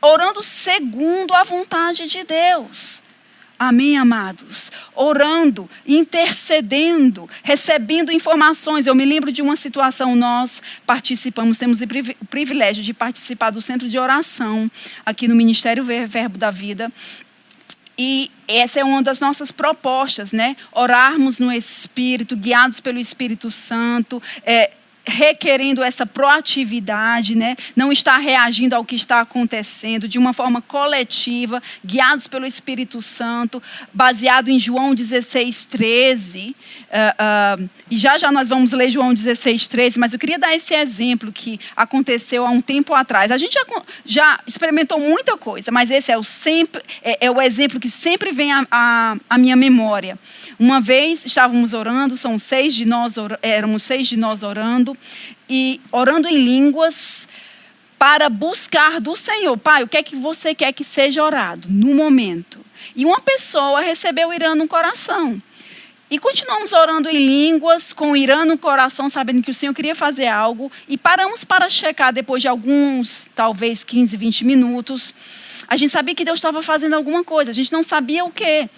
orando 0.00 0.42
segundo 0.42 1.34
a 1.34 1.42
vontade 1.42 2.06
de 2.06 2.22
Deus. 2.24 3.02
Amém, 3.58 3.96
amados? 3.96 4.70
Orando, 4.94 5.68
intercedendo, 5.86 7.28
recebendo 7.42 8.12
informações. 8.12 8.86
Eu 8.86 8.94
me 8.94 9.04
lembro 9.04 9.32
de 9.32 9.40
uma 9.40 9.56
situação, 9.56 10.14
nós 10.14 10.62
participamos, 10.84 11.58
temos 11.58 11.80
o 11.80 12.26
privilégio 12.28 12.84
de 12.84 12.92
participar 12.92 13.50
do 13.50 13.62
centro 13.62 13.88
de 13.88 13.98
oração 13.98 14.70
aqui 15.06 15.26
no 15.26 15.34
Ministério 15.34 15.82
Verbo 15.84 16.36
da 16.36 16.50
Vida. 16.50 16.92
E 17.98 18.30
essa 18.46 18.80
é 18.80 18.84
uma 18.84 19.02
das 19.02 19.20
nossas 19.20 19.50
propostas, 19.50 20.32
né? 20.32 20.54
Orarmos 20.70 21.38
no 21.38 21.50
Espírito, 21.50 22.36
guiados 22.36 22.78
pelo 22.78 22.98
Espírito 22.98 23.50
Santo, 23.50 24.22
é, 24.44 24.70
requerendo 25.06 25.82
essa 25.82 26.04
proatividade, 26.04 27.34
né? 27.34 27.56
não 27.74 27.92
está 27.92 28.18
reagindo 28.18 28.74
ao 28.74 28.84
que 28.84 28.96
está 28.96 29.20
acontecendo 29.20 30.08
de 30.08 30.18
uma 30.18 30.32
forma 30.32 30.60
coletiva, 30.60 31.62
guiados 31.84 32.26
pelo 32.26 32.46
Espírito 32.46 33.00
Santo, 33.00 33.62
baseado 33.92 34.48
em 34.48 34.58
João 34.58 34.94
16, 34.94 35.66
13. 35.66 36.56
Uh, 36.86 37.62
uh, 37.62 37.70
e 37.90 37.96
já 37.96 38.18
já 38.18 38.32
nós 38.32 38.48
vamos 38.48 38.72
ler 38.72 38.90
João 38.90 39.14
16, 39.14 39.68
13, 39.68 39.98
mas 39.98 40.12
eu 40.12 40.18
queria 40.18 40.38
dar 40.38 40.54
esse 40.54 40.74
exemplo 40.74 41.30
que 41.30 41.60
aconteceu 41.76 42.46
há 42.46 42.50
um 42.50 42.60
tempo 42.60 42.94
atrás. 42.94 43.30
A 43.30 43.38
gente 43.38 43.52
já, 43.54 43.64
já 44.04 44.40
experimentou 44.46 44.98
muita 44.98 45.36
coisa, 45.36 45.70
mas 45.70 45.90
esse 45.90 46.10
é 46.10 46.18
o, 46.18 46.24
sempre, 46.24 46.82
é, 47.02 47.26
é 47.26 47.30
o 47.30 47.40
exemplo 47.40 47.78
que 47.78 47.90
sempre 47.90 48.32
vem 48.32 48.52
à, 48.52 49.16
minha 49.38 49.56
memória. 49.56 50.18
Uma 50.58 50.80
vez 50.80 51.26
estávamos 51.26 51.72
orando, 51.72 52.16
são 52.16 52.38
seis 52.38 52.74
de 52.74 52.84
nós, 52.84 53.16
éramos 53.42 53.82
seis 53.82 54.06
de 54.08 54.16
nós 54.16 54.42
orando, 54.42 54.95
e 55.48 55.80
orando 55.92 56.28
em 56.28 56.36
línguas 56.36 57.28
para 57.98 58.28
buscar 58.28 59.00
do 59.00 59.16
Senhor. 59.16 59.56
Pai, 59.56 59.82
o 59.82 59.88
que 59.88 59.96
é 59.96 60.02
que 60.02 60.16
você 60.16 60.54
quer 60.54 60.72
que 60.72 60.84
seja 60.84 61.22
orado 61.22 61.68
no 61.70 61.94
momento? 61.94 62.64
E 62.94 63.04
uma 63.04 63.20
pessoa 63.20 63.80
recebeu 63.80 64.32
Irã 64.32 64.54
no 64.54 64.68
coração. 64.68 65.40
E 66.08 66.20
continuamos 66.20 66.72
orando 66.72 67.08
em 67.08 67.18
línguas, 67.18 67.92
com 67.92 68.16
Irã 68.16 68.44
no 68.44 68.56
coração, 68.56 69.10
sabendo 69.10 69.42
que 69.42 69.50
o 69.50 69.54
Senhor 69.54 69.74
queria 69.74 69.94
fazer 69.94 70.28
algo. 70.28 70.70
E 70.88 70.96
paramos 70.96 71.42
para 71.42 71.68
checar 71.68 72.12
depois 72.12 72.40
de 72.40 72.46
alguns, 72.46 73.28
talvez 73.34 73.82
15, 73.82 74.16
20 74.16 74.44
minutos. 74.44 75.12
A 75.66 75.76
gente 75.76 75.90
sabia 75.90 76.14
que 76.14 76.24
Deus 76.24 76.38
estava 76.38 76.62
fazendo 76.62 76.94
alguma 76.94 77.24
coisa, 77.24 77.50
a 77.50 77.54
gente 77.54 77.72
não 77.72 77.82
sabia 77.82 78.24
o 78.24 78.30
que. 78.30 78.68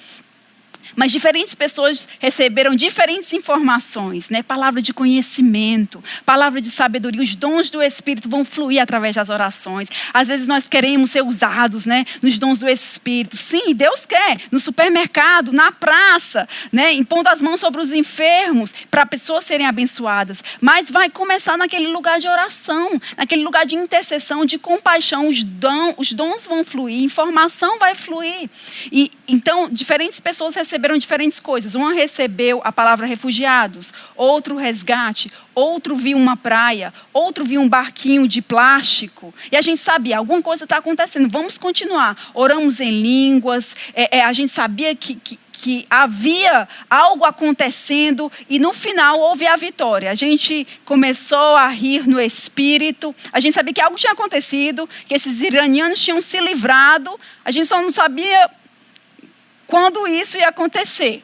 Mas 0.97 1.13
diferentes 1.13 1.55
pessoas 1.55 2.09
receberam 2.19 2.75
diferentes 2.75 3.33
informações, 3.33 4.31
né? 4.31 4.43
Palavra 4.43 4.81
de 4.81 4.93
conhecimento, 4.93 6.03
palavra 6.25 6.61
de 6.61 6.71
sabedoria. 6.71 7.23
Os 7.23 7.35
dons 7.35 7.71
do 7.71 7.83
Espírito 7.83 8.29
vão 8.29 8.45
fluir 8.45 8.83
através 8.83 9.15
das 9.17 9.29
orações. 9.29 9.89
Às 10.13 10.29
vezes 10.29 10.49
nós 10.49 10.69
queremos 10.69 11.11
ser 11.11 11.23
usados, 11.23 11.87
né? 11.87 12.05
Nos 12.23 12.39
dons 12.39 12.59
do 12.59 12.69
Espírito. 12.69 13.37
Sim, 13.37 13.75
Deus 13.75 14.07
quer. 14.07 14.39
No 14.51 14.59
supermercado, 14.61 15.53
na 15.53 15.71
praça, 15.71 16.49
né? 16.73 16.93
Impondo 16.93 17.29
as 17.29 17.41
mãos 17.41 17.61
sobre 17.61 17.81
os 17.81 17.93
enfermos 17.93 18.75
para 18.91 19.07
pessoas 19.07 19.45
serem 19.45 19.67
abençoadas. 19.67 20.43
Mas 20.61 20.91
vai 20.91 21.11
começar 21.11 21.57
naquele 21.57 21.89
lugar 21.89 22.19
de 22.19 22.29
oração, 22.29 23.01
naquele 23.17 23.43
lugar 23.43 23.67
de 23.67 23.77
intercessão, 23.77 24.45
de 24.45 24.59
compaixão. 24.59 25.29
Os, 25.29 25.43
dons, 25.43 25.95
os 25.97 26.13
dons 26.13 26.47
vão 26.47 26.65
fluir, 26.65 27.03
informação 27.03 27.79
vai 27.79 27.95
fluir. 27.95 28.49
E 28.91 29.11
então 29.29 29.69
diferentes 29.71 30.19
pessoas 30.19 30.55
receberam 30.55 30.97
diferentes 30.97 31.39
coisas. 31.39 31.75
Uma 31.75 31.93
recebeu 31.93 32.63
a 32.65 32.73
palavra 32.73 33.07
refugiados, 33.07 33.93
outro 34.17 34.57
resgate, 34.57 35.31
outro 35.55 35.95
viu 35.95 36.17
uma 36.17 36.37
praia, 36.37 36.93
outro 37.13 37.45
viu 37.45 37.61
um 37.61 37.69
barquinho 37.69 38.27
de 38.27 38.41
plástico. 38.41 39.35
E 39.53 39.57
a 39.57 39.61
gente 39.61 39.81
sabia, 39.81 40.17
alguma 40.17 40.41
coisa 40.41 40.65
está 40.65 40.79
acontecendo, 40.79 41.29
vamos 41.29 41.59
continuar. 41.59 42.17
Oramos 42.33 42.81
em 42.81 43.03
línguas, 43.03 43.77
é, 43.95 44.19
é, 44.19 44.25
a 44.25 44.33
gente 44.33 44.51
sabia 44.51 44.95
que, 44.97 45.15
que 45.15 45.39
que 45.61 45.85
havia 45.91 46.69
algo 46.89 47.25
acontecendo 47.25 48.31
e 48.49 48.61
no 48.61 48.73
final 48.73 49.19
houve 49.19 49.45
a 49.45 49.57
vitória. 49.57 50.09
A 50.09 50.15
gente 50.15 50.65
começou 50.85 51.57
a 51.57 51.67
rir 51.67 52.07
no 52.07 52.21
espírito, 52.21 53.13
a 53.33 53.41
gente 53.41 53.55
sabia 53.55 53.75
que 53.75 53.81
algo 53.81 53.97
tinha 53.97 54.13
acontecido, 54.13 54.89
que 55.05 55.15
esses 55.15 55.41
iranianos 55.41 56.01
tinham 56.01 56.23
se 56.23 56.41
livrado, 56.41 57.11
a 57.45 57.51
gente 57.51 57.67
só 57.67 57.83
não 57.83 57.91
sabia 57.91 58.49
quando 59.69 60.09
isso 60.09 60.37
ia 60.39 60.49
acontecer. 60.49 61.23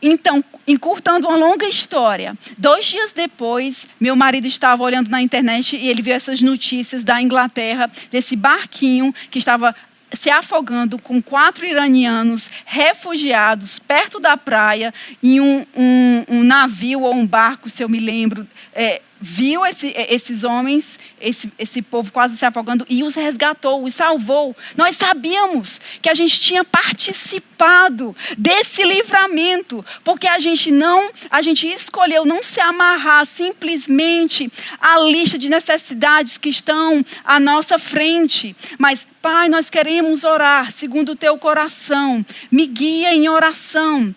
Então, 0.00 0.44
encurtando 0.68 1.26
uma 1.26 1.38
longa 1.38 1.66
história, 1.66 2.36
dois 2.58 2.84
dias 2.84 3.12
depois, 3.12 3.88
meu 3.98 4.14
marido 4.14 4.46
estava 4.46 4.82
olhando 4.84 5.10
na 5.10 5.22
internet 5.22 5.74
e 5.74 5.88
ele 5.88 6.02
viu 6.02 6.14
essas 6.14 6.42
notícias 6.42 7.02
da 7.02 7.20
Inglaterra, 7.20 7.90
desse 8.10 8.36
barquinho 8.36 9.12
que 9.30 9.38
estava 9.38 9.74
se 10.12 10.30
afogando 10.30 10.98
com 10.98 11.20
quatro 11.20 11.66
iranianos 11.66 12.50
refugiados 12.64 13.78
perto 13.78 14.20
da 14.20 14.36
praia, 14.36 14.92
em 15.22 15.40
um, 15.40 15.66
um, 15.74 16.24
um 16.28 16.44
navio 16.44 17.02
ou 17.02 17.14
um 17.14 17.26
barco, 17.26 17.68
se 17.68 17.82
eu 17.82 17.88
me 17.88 17.98
lembro, 17.98 18.46
é, 18.74 19.00
viu 19.28 19.66
esse, 19.66 19.92
esses 20.08 20.44
homens, 20.44 21.00
esse, 21.20 21.52
esse 21.58 21.82
povo 21.82 22.12
quase 22.12 22.36
se 22.36 22.44
afogando 22.44 22.86
e 22.88 23.02
os 23.02 23.16
resgatou, 23.16 23.82
os 23.82 23.92
salvou. 23.92 24.56
Nós 24.76 24.94
sabíamos 24.94 25.80
que 26.00 26.08
a 26.08 26.14
gente 26.14 26.38
tinha 26.38 26.62
participado 26.62 28.14
desse 28.38 28.84
livramento, 28.84 29.84
porque 30.04 30.28
a 30.28 30.38
gente 30.38 30.70
não, 30.70 31.10
a 31.28 31.42
gente 31.42 31.66
escolheu 31.66 32.24
não 32.24 32.40
se 32.40 32.60
amarrar 32.60 33.26
simplesmente 33.26 34.48
à 34.80 35.00
lista 35.00 35.36
de 35.36 35.48
necessidades 35.48 36.38
que 36.38 36.48
estão 36.48 37.04
à 37.24 37.40
nossa 37.40 37.78
frente, 37.78 38.54
mas 38.78 39.08
Pai, 39.20 39.48
nós 39.48 39.68
queremos 39.68 40.22
orar 40.22 40.70
segundo 40.70 41.10
o 41.10 41.16
teu 41.16 41.36
coração. 41.36 42.24
Me 42.48 42.64
guia 42.64 43.12
em 43.12 43.28
oração 43.28 44.14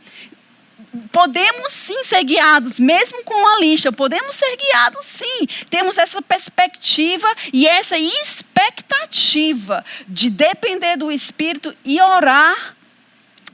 podemos 1.12 1.72
sim 1.72 2.04
ser 2.04 2.24
guiados, 2.24 2.80
mesmo 2.80 3.24
com 3.24 3.48
a 3.48 3.60
lista, 3.60 3.92
podemos 3.92 4.36
ser 4.36 4.56
guiados 4.58 5.06
sim. 5.06 5.48
Temos 5.70 5.98
essa 5.98 6.22
perspectiva 6.22 7.28
e 7.54 7.68
essa 7.68 7.98
expectativa 7.98 9.84
de 10.08 10.30
depender 10.30 10.98
do 10.98 11.12
Espírito 11.12 11.76
e 11.84 12.02
orar 12.02 12.76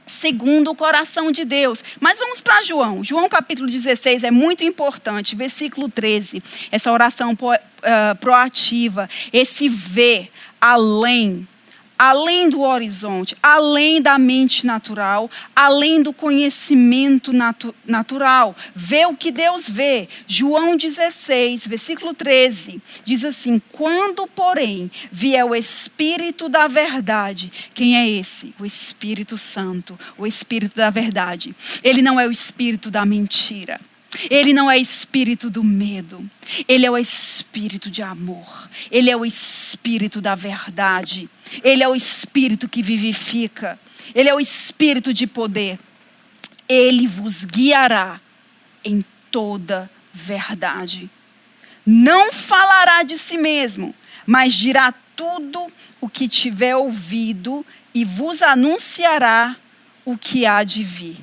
segundo 0.06 0.70
o 0.70 0.74
coração 0.74 1.32
de 1.32 1.44
Deus. 1.44 1.82
Mas 2.00 2.18
vamos 2.18 2.40
para 2.40 2.62
João. 2.62 3.02
João 3.02 3.28
capítulo 3.28 3.68
16 3.68 4.22
é 4.22 4.30
muito 4.30 4.62
importante, 4.62 5.34
versículo 5.34 5.88
13. 5.88 6.42
Essa 6.70 6.92
oração 6.92 7.36
eh, 7.82 8.14
proativa, 8.14 9.10
esse 9.32 9.68
ver 9.68 10.30
além 10.60 11.46
além 11.98 12.48
do 12.48 12.62
horizonte, 12.62 13.36
além 13.42 14.00
da 14.00 14.18
mente 14.18 14.66
natural, 14.66 15.30
além 15.54 16.02
do 16.02 16.12
conhecimento 16.12 17.32
natu 17.32 17.74
natural. 17.86 18.54
Vê 18.74 19.06
o 19.06 19.16
que 19.16 19.30
Deus 19.30 19.68
vê. 19.68 20.08
João 20.26 20.76
16, 20.76 21.66
versículo 21.66 22.14
13, 22.14 22.80
diz 23.04 23.24
assim: 23.24 23.60
Quando, 23.72 24.26
porém, 24.26 24.90
vier 25.10 25.44
o 25.44 25.54
Espírito 25.54 26.48
da 26.48 26.66
verdade, 26.66 27.50
quem 27.74 27.96
é 27.96 28.08
esse? 28.08 28.54
O 28.58 28.66
Espírito 28.66 29.36
Santo, 29.36 29.98
o 30.18 30.26
Espírito 30.26 30.76
da 30.76 30.90
verdade. 30.90 31.54
Ele 31.82 32.02
não 32.02 32.18
é 32.20 32.26
o 32.26 32.30
Espírito 32.30 32.90
da 32.90 33.04
mentira. 33.04 33.80
Ele 34.30 34.52
não 34.52 34.70
é 34.70 34.78
espírito 34.78 35.50
do 35.50 35.62
medo, 35.62 36.24
ele 36.68 36.86
é 36.86 36.90
o 36.90 36.96
espírito 36.96 37.90
de 37.90 38.02
amor, 38.02 38.68
ele 38.90 39.10
é 39.10 39.16
o 39.16 39.24
espírito 39.24 40.20
da 40.20 40.34
verdade, 40.34 41.28
ele 41.62 41.82
é 41.82 41.88
o 41.88 41.94
espírito 41.94 42.68
que 42.68 42.82
vivifica, 42.82 43.78
ele 44.14 44.28
é 44.28 44.34
o 44.34 44.40
espírito 44.40 45.12
de 45.12 45.26
poder. 45.26 45.78
Ele 46.68 47.06
vos 47.06 47.44
guiará 47.44 48.20
em 48.84 49.04
toda 49.30 49.90
verdade. 50.12 51.08
Não 51.84 52.32
falará 52.32 53.02
de 53.02 53.16
si 53.16 53.38
mesmo, 53.38 53.94
mas 54.26 54.54
dirá 54.54 54.92
tudo 55.14 55.66
o 56.00 56.08
que 56.08 56.28
tiver 56.28 56.74
ouvido 56.74 57.64
e 57.94 58.04
vos 58.04 58.42
anunciará 58.42 59.56
o 60.04 60.18
que 60.18 60.44
há 60.44 60.62
de 60.62 60.82
vir. 60.82 61.16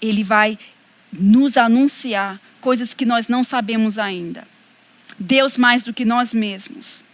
Ele 0.00 0.22
vai 0.22 0.58
nos 1.18 1.56
anunciar 1.56 2.40
coisas 2.60 2.94
que 2.94 3.04
nós 3.04 3.28
não 3.28 3.44
sabemos 3.44 3.98
ainda. 3.98 4.46
Deus, 5.18 5.56
mais 5.56 5.82
do 5.82 5.92
que 5.92 6.04
nós 6.04 6.34
mesmos, 6.34 7.04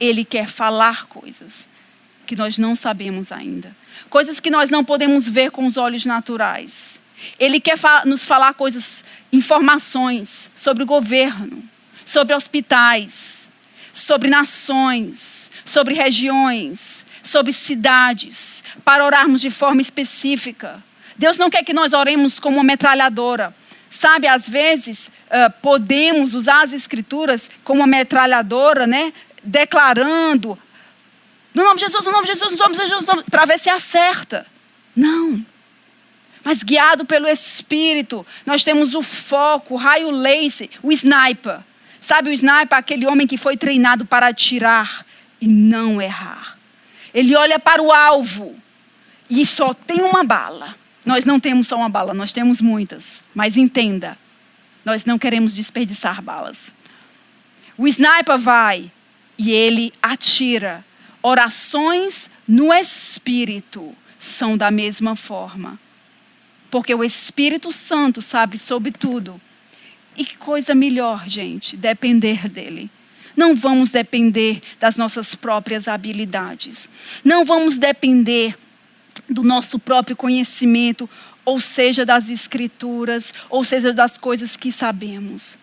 Ele 0.00 0.24
quer 0.24 0.48
falar 0.48 1.06
coisas 1.06 1.68
que 2.26 2.34
nós 2.34 2.58
não 2.58 2.74
sabemos 2.74 3.30
ainda. 3.30 3.74
Coisas 4.10 4.40
que 4.40 4.50
nós 4.50 4.70
não 4.70 4.84
podemos 4.84 5.28
ver 5.28 5.50
com 5.50 5.66
os 5.66 5.76
olhos 5.76 6.04
naturais. 6.04 7.00
Ele 7.38 7.60
quer 7.60 7.78
nos 8.04 8.24
falar 8.24 8.54
coisas, 8.54 9.04
informações 9.32 10.50
sobre 10.56 10.82
o 10.82 10.86
governo, 10.86 11.62
sobre 12.04 12.34
hospitais, 12.34 13.48
sobre 13.92 14.28
nações, 14.28 15.50
sobre 15.64 15.94
regiões, 15.94 17.06
sobre 17.22 17.52
cidades, 17.52 18.64
para 18.84 19.04
orarmos 19.04 19.40
de 19.40 19.50
forma 19.50 19.80
específica 19.80 20.82
Deus 21.16 21.38
não 21.38 21.50
quer 21.50 21.62
que 21.62 21.72
nós 21.72 21.92
oremos 21.92 22.38
como 22.38 22.56
uma 22.56 22.64
metralhadora. 22.64 23.54
Sabe, 23.90 24.26
às 24.26 24.48
vezes 24.48 25.08
uh, 25.26 25.52
podemos 25.62 26.34
usar 26.34 26.62
as 26.62 26.72
escrituras 26.72 27.48
como 27.62 27.80
uma 27.80 27.86
metralhadora, 27.86 28.86
né? 28.86 29.12
Declarando, 29.42 30.58
no 31.54 31.62
nome 31.62 31.76
de 31.76 31.82
Jesus, 31.82 32.04
no 32.04 32.12
nome 32.12 32.26
de 32.26 32.32
Jesus, 32.32 32.52
no 32.52 32.58
nome 32.58 32.74
de 32.74 32.88
Jesus, 32.88 33.06
para 33.30 33.44
ver 33.44 33.58
se 33.58 33.70
acerta. 33.70 34.44
Não. 34.96 35.44
Mas 36.42 36.62
guiado 36.64 37.04
pelo 37.04 37.28
Espírito, 37.28 38.26
nós 38.44 38.64
temos 38.64 38.94
o 38.94 39.02
foco, 39.02 39.74
o 39.74 39.76
raio 39.76 40.10
laser, 40.10 40.68
o 40.82 40.90
sniper. 40.90 41.60
Sabe 42.00 42.30
o 42.30 42.32
sniper, 42.32 42.76
aquele 42.76 43.06
homem 43.06 43.26
que 43.26 43.38
foi 43.38 43.56
treinado 43.56 44.04
para 44.04 44.26
atirar 44.26 45.06
e 45.40 45.46
não 45.46 46.02
errar. 46.02 46.58
Ele 47.14 47.36
olha 47.36 47.58
para 47.58 47.80
o 47.80 47.92
alvo 47.92 48.54
e 49.30 49.46
só 49.46 49.72
tem 49.72 50.02
uma 50.02 50.24
bala. 50.24 50.74
Nós 51.04 51.24
não 51.24 51.38
temos 51.38 51.68
só 51.68 51.76
uma 51.76 51.88
bala, 51.88 52.14
nós 52.14 52.32
temos 52.32 52.60
muitas. 52.60 53.20
Mas 53.34 53.56
entenda, 53.56 54.16
Nós 54.84 55.06
não 55.06 55.18
queremos 55.18 55.54
desperdiçar 55.54 56.20
balas. 56.20 56.74
O 57.76 57.88
sniper 57.88 58.38
vai 58.38 58.92
e 59.38 59.50
ele 59.50 59.92
atira. 60.02 60.84
Orações 61.22 62.30
no 62.46 62.72
espírito 62.72 63.94
são 64.18 64.56
da 64.56 64.70
mesma 64.70 65.16
forma. 65.16 65.78
Porque 66.70 66.94
o 66.94 67.04
Espírito 67.04 67.72
Santo 67.72 68.20
sabe 68.20 68.58
sobre 68.58 68.90
tudo. 68.90 69.40
E 70.16 70.24
que 70.24 70.36
coisa 70.36 70.74
melhor, 70.74 71.28
gente, 71.28 71.76
depender 71.76 72.48
dele. 72.48 72.90
Não 73.36 73.54
vamos 73.54 73.90
depender 73.90 74.60
das 74.78 74.96
nossas 74.96 75.34
próprias 75.34 75.88
habilidades. 75.88 76.88
Não 77.24 77.44
vamos 77.44 77.78
depender 77.78 78.56
do 79.28 79.42
nosso 79.42 79.78
próprio 79.78 80.16
conhecimento, 80.16 81.08
ou 81.44 81.60
seja, 81.60 82.04
das 82.04 82.30
escrituras, 82.30 83.34
ou 83.50 83.64
seja, 83.64 83.92
das 83.92 84.16
coisas 84.16 84.56
que 84.56 84.72
sabemos. 84.72 85.58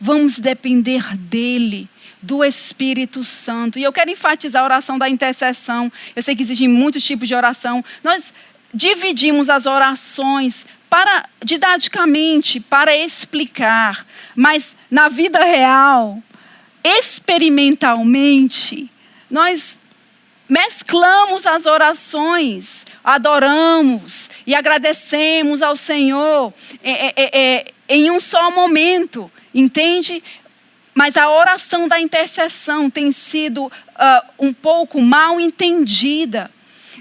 Vamos 0.00 0.38
depender 0.38 1.16
dele, 1.16 1.88
do 2.20 2.44
Espírito 2.44 3.24
Santo. 3.24 3.78
E 3.78 3.82
eu 3.82 3.92
quero 3.92 4.10
enfatizar 4.10 4.62
a 4.62 4.64
oração 4.64 4.98
da 4.98 5.08
intercessão. 5.08 5.90
Eu 6.14 6.22
sei 6.22 6.36
que 6.36 6.42
existem 6.42 6.68
muitos 6.68 7.02
tipos 7.02 7.28
de 7.28 7.34
oração. 7.34 7.84
Nós 8.02 8.34
dividimos 8.72 9.48
as 9.48 9.66
orações 9.66 10.66
para 10.90 11.26
didaticamente 11.44 12.60
para 12.60 12.96
explicar, 12.96 14.06
mas 14.34 14.76
na 14.90 15.08
vida 15.08 15.44
real, 15.44 16.22
experimentalmente, 16.82 18.90
nós 19.30 19.80
mesclamos 20.48 21.46
as 21.46 21.66
orações, 21.66 22.86
adoramos 23.04 24.30
e 24.46 24.54
agradecemos 24.54 25.60
ao 25.60 25.76
Senhor 25.76 26.52
é, 26.82 27.06
é, 27.22 27.38
é, 27.38 27.64
em 27.88 28.10
um 28.10 28.18
só 28.18 28.50
momento, 28.50 29.30
entende? 29.54 30.22
Mas 30.94 31.16
a 31.16 31.30
oração 31.30 31.86
da 31.86 32.00
intercessão 32.00 32.90
tem 32.90 33.12
sido 33.12 33.66
uh, 33.66 33.70
um 34.38 34.52
pouco 34.52 35.00
mal 35.00 35.38
entendida. 35.38 36.50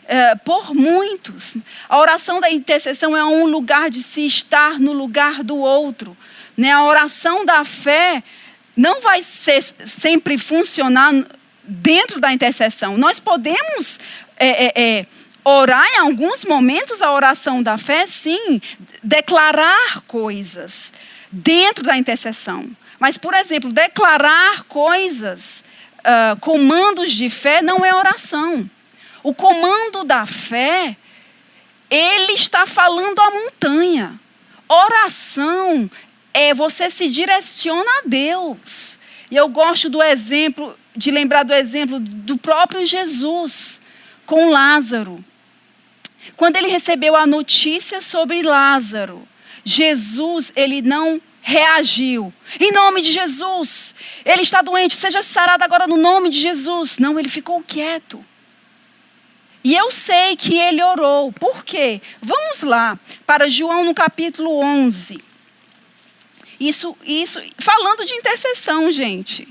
Uh, 0.04 0.40
por 0.46 0.76
muitos, 0.76 1.58
a 1.90 1.98
oração 1.98 2.40
da 2.40 2.52
intercessão 2.52 3.18
é 3.18 3.26
um 3.26 3.48
lugar 3.48 3.90
de 3.90 4.04
se 4.04 4.26
estar 4.26 4.80
no 4.80 4.94
lugar 4.94 5.44
do 5.44 5.58
outro. 5.58 6.16
Né? 6.56 6.72
A 6.72 6.84
oração 6.84 7.44
da 7.44 7.64
fé 7.64 8.24
não 8.76 9.02
vai 9.02 9.24
ser, 9.24 9.64
sempre 9.64 10.38
funcionar 10.38 11.12
dentro 11.68 12.20
da 12.20 12.32
intercessão. 12.32 12.98
Nós 12.98 13.20
podemos 13.20 14.00
é, 14.38 14.66
é, 14.66 15.00
é, 15.00 15.06
orar 15.44 15.86
em 15.94 15.98
alguns 15.98 16.46
momentos 16.46 17.02
a 17.02 17.12
oração 17.12 17.62
da 17.62 17.78
fé, 17.78 18.08
sim, 18.08 18.62
declarar 19.04 20.02
coisas 20.08 20.94
dentro 21.32 21.84
da 21.84 21.98
intercessão. 21.98 22.66
Mas, 23.00 23.18
por 23.18 23.34
exemplo, 23.34 23.72
declarar 23.72 24.64
coisas, 24.64 25.64
uh, 26.00 26.40
comandos 26.40 27.12
de 27.12 27.30
fé, 27.30 27.62
não 27.62 27.86
é 27.86 27.94
oração. 27.94 28.70
O 29.22 29.34
comando 29.34 30.04
da 30.04 30.26
fé, 30.26 30.96
ele 31.90 32.34
está 32.34 32.66
falando 32.66 33.20
à 33.20 33.30
montanha. 33.30 34.20
Oração 34.68 35.90
é 36.34 36.54
você 36.54 36.90
se 36.90 37.10
direciona 37.10 37.90
a 38.00 38.02
Deus. 38.06 38.98
E 39.30 39.36
eu 39.36 39.48
gosto 39.50 39.90
do 39.90 40.02
exemplo 40.02 40.78
de 40.98 41.12
lembrar 41.12 41.44
do 41.44 41.54
exemplo 41.54 42.00
do 42.00 42.38
próprio 42.38 42.86
Jesus 42.86 43.80
com 44.26 44.50
Lázaro. 44.50 45.24
Quando 46.36 46.58
ele 46.58 46.68
recebeu 46.68 47.16
a 47.16 47.26
notícia 47.26 48.02
sobre 48.02 48.42
Lázaro, 48.42 49.26
Jesus, 49.64 50.52
ele 50.56 50.82
não 50.82 51.22
reagiu. 51.42 52.34
Em 52.60 52.72
nome 52.72 53.02
de 53.02 53.12
Jesus, 53.12 53.96
ele 54.26 54.42
está 54.42 54.62
doente, 54.62 54.96
seja 54.96 55.22
sarado 55.22 55.64
agora 55.64 55.88
no 55.88 55.96
nome 55.96 56.30
de 56.30 56.42
Jesus. 56.42 57.00
Não, 57.00 57.18
ele 57.18 57.30
ficou 57.30 57.64
quieto. 57.64 58.24
E 59.64 59.76
eu 59.76 59.92
sei 59.92 60.36
que 60.36 60.58
ele 60.58 60.82
orou. 60.82 61.32
Por 61.32 61.64
quê? 61.64 62.02
Vamos 62.22 62.62
lá 62.62 63.00
para 63.26 63.50
João 63.50 63.86
no 63.86 63.94
capítulo 63.94 64.60
11. 64.60 65.20
Isso, 66.60 66.98
isso, 67.06 67.42
falando 67.58 68.06
de 68.06 68.14
intercessão, 68.14 68.92
gente. 68.92 69.48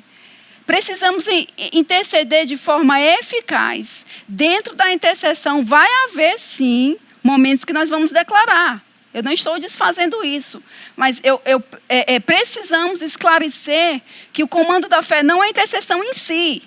Precisamos 0.66 1.26
interceder 1.72 2.44
de 2.44 2.56
forma 2.56 3.00
eficaz. 3.00 4.04
Dentro 4.26 4.74
da 4.74 4.92
intercessão 4.92 5.64
vai 5.64 5.88
haver, 6.04 6.38
sim, 6.38 6.98
momentos 7.22 7.64
que 7.64 7.72
nós 7.72 7.88
vamos 7.88 8.10
declarar. 8.10 8.84
Eu 9.14 9.22
não 9.22 9.32
estou 9.32 9.58
desfazendo 9.60 10.24
isso. 10.24 10.62
Mas 10.96 11.20
eu, 11.22 11.40
eu 11.44 11.62
é, 11.88 12.16
é, 12.16 12.20
precisamos 12.20 13.00
esclarecer 13.00 14.02
que 14.32 14.42
o 14.42 14.48
comando 14.48 14.88
da 14.88 15.00
fé 15.00 15.22
não 15.22 15.42
é 15.42 15.46
a 15.46 15.50
intercessão 15.50 16.02
em 16.02 16.12
si. 16.12 16.62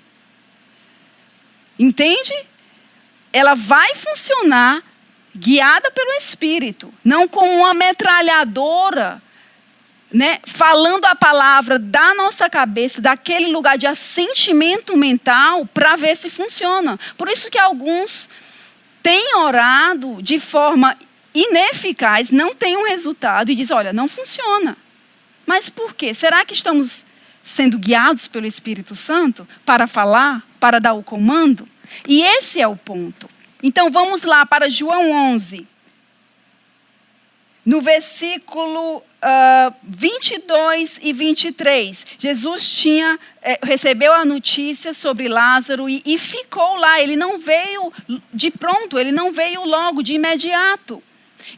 Entende? 1.78 2.34
Ela 3.32 3.54
vai 3.54 3.94
funcionar 3.94 4.82
guiada 5.36 5.90
pelo 5.90 6.12
Espírito, 6.14 6.92
não 7.04 7.28
como 7.28 7.52
uma 7.52 7.72
metralhadora 7.72 9.22
né, 10.12 10.40
falando 10.44 11.04
a 11.04 11.14
palavra 11.14 11.78
da 11.78 12.14
nossa 12.14 12.50
cabeça, 12.50 13.00
daquele 13.00 13.46
lugar 13.46 13.78
de 13.78 13.86
assentimento 13.86 14.96
mental, 14.96 15.66
para 15.66 15.96
ver 15.96 16.16
se 16.16 16.28
funciona. 16.28 16.98
Por 17.16 17.28
isso 17.28 17.50
que 17.50 17.58
alguns 17.58 18.28
têm 19.02 19.36
orado 19.36 20.20
de 20.22 20.38
forma 20.38 20.96
ineficaz, 21.32 22.30
não 22.30 22.54
têm 22.54 22.76
um 22.76 22.84
resultado 22.84 23.50
e 23.50 23.54
dizem: 23.54 23.76
olha, 23.76 23.92
não 23.92 24.08
funciona. 24.08 24.76
Mas 25.46 25.68
por 25.68 25.94
quê? 25.94 26.12
Será 26.12 26.44
que 26.44 26.54
estamos 26.54 27.06
sendo 27.42 27.78
guiados 27.78 28.28
pelo 28.28 28.46
Espírito 28.46 28.94
Santo 28.94 29.46
para 29.64 29.86
falar, 29.86 30.46
para 30.58 30.80
dar 30.80 30.92
o 30.92 31.02
comando? 31.02 31.66
E 32.06 32.22
esse 32.22 32.60
é 32.60 32.66
o 32.66 32.76
ponto. 32.76 33.28
Então 33.62 33.90
vamos 33.90 34.22
lá 34.22 34.46
para 34.46 34.68
João 34.68 35.10
11. 35.32 35.66
No 37.64 37.80
versículo 37.80 39.02
uh, 39.20 39.74
22 39.82 41.00
e 41.02 41.12
23, 41.12 42.06
Jesus 42.18 42.68
tinha, 42.70 43.18
eh, 43.42 43.58
recebeu 43.62 44.12
a 44.12 44.24
notícia 44.24 44.92
sobre 44.94 45.28
Lázaro 45.28 45.88
e, 45.88 46.02
e 46.04 46.18
ficou 46.18 46.76
lá. 46.76 47.00
Ele 47.00 47.16
não 47.16 47.38
veio 47.38 47.92
de 48.32 48.50
pronto, 48.50 48.98
ele 48.98 49.12
não 49.12 49.30
veio 49.32 49.64
logo, 49.64 50.02
de 50.02 50.14
imediato. 50.14 51.02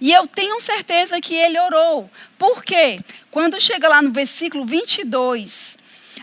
E 0.00 0.12
eu 0.12 0.26
tenho 0.26 0.60
certeza 0.60 1.20
que 1.20 1.34
ele 1.34 1.58
orou. 1.58 2.08
Por 2.38 2.64
quê? 2.64 3.00
Quando 3.30 3.60
chega 3.60 3.88
lá 3.88 4.02
no 4.02 4.10
versículo 4.10 4.64
22, 4.64 5.78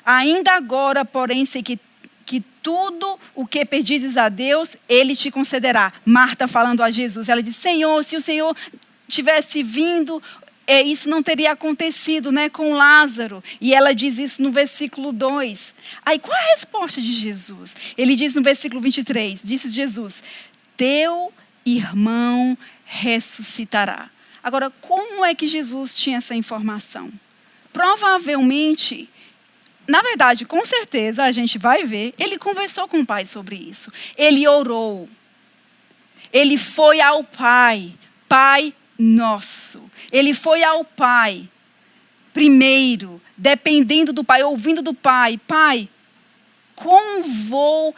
ainda 0.05 0.53
agora, 0.53 1.05
porém, 1.05 1.45
sei 1.45 1.61
que, 1.61 1.79
que 2.25 2.41
tudo 2.61 3.19
o 3.35 3.45
que 3.45 3.65
pedires 3.65 4.17
a 4.17 4.29
Deus, 4.29 4.77
ele 4.87 5.15
te 5.15 5.31
concederá. 5.31 5.93
Marta 6.05 6.47
falando 6.47 6.83
a 6.83 6.91
Jesus, 6.91 7.29
ela 7.29 7.43
diz: 7.43 7.55
Senhor, 7.55 8.03
se 8.03 8.15
o 8.15 8.21
Senhor 8.21 8.55
tivesse 9.09 9.63
vindo, 9.63 10.21
é, 10.69 10.83
isso 10.83 11.09
não 11.09 11.23
teria 11.23 11.53
acontecido 11.53 12.31
né, 12.31 12.47
com 12.47 12.75
Lázaro. 12.75 13.43
E 13.59 13.73
ela 13.73 13.91
diz 13.91 14.19
isso 14.19 14.43
no 14.43 14.51
versículo 14.51 15.11
2. 15.11 15.73
Aí 16.05 16.19
qual 16.19 16.37
a 16.37 16.51
resposta 16.51 17.01
de 17.01 17.11
Jesus? 17.11 17.75
Ele 17.97 18.15
diz 18.15 18.35
no 18.35 18.43
versículo 18.43 18.79
23: 18.79 19.41
Disse 19.43 19.71
Jesus: 19.71 20.21
Teu 20.77 21.33
irmão 21.65 22.55
ressuscitará. 22.85 24.11
Agora, 24.43 24.69
como 24.79 25.25
é 25.25 25.33
que 25.33 25.47
Jesus 25.47 25.91
tinha 25.91 26.19
essa 26.19 26.35
informação? 26.35 27.11
Provavelmente, 27.73 29.09
na 29.87 30.03
verdade, 30.03 30.45
com 30.45 30.63
certeza, 30.67 31.23
a 31.23 31.31
gente 31.31 31.57
vai 31.57 31.83
ver, 31.83 32.13
ele 32.19 32.37
conversou 32.37 32.87
com 32.87 32.99
o 32.99 33.05
pai 33.05 33.25
sobre 33.25 33.55
isso. 33.55 33.91
Ele 34.15 34.47
orou. 34.47 35.09
Ele 36.31 36.59
foi 36.59 37.01
ao 37.01 37.23
pai. 37.23 37.91
Pai, 38.27 38.71
nosso. 38.99 39.88
Ele 40.11 40.33
foi 40.33 40.63
ao 40.63 40.83
Pai, 40.83 41.47
primeiro, 42.33 43.21
dependendo 43.37 44.11
do 44.13 44.23
Pai, 44.23 44.43
ouvindo 44.43 44.81
do 44.81 44.93
Pai: 44.93 45.39
Pai, 45.47 45.89
como 46.75 47.23
vou 47.23 47.95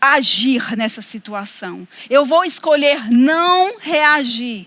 agir 0.00 0.76
nessa 0.76 1.02
situação? 1.02 1.86
Eu 2.08 2.24
vou 2.24 2.44
escolher 2.44 3.10
não 3.10 3.78
reagir. 3.78 4.66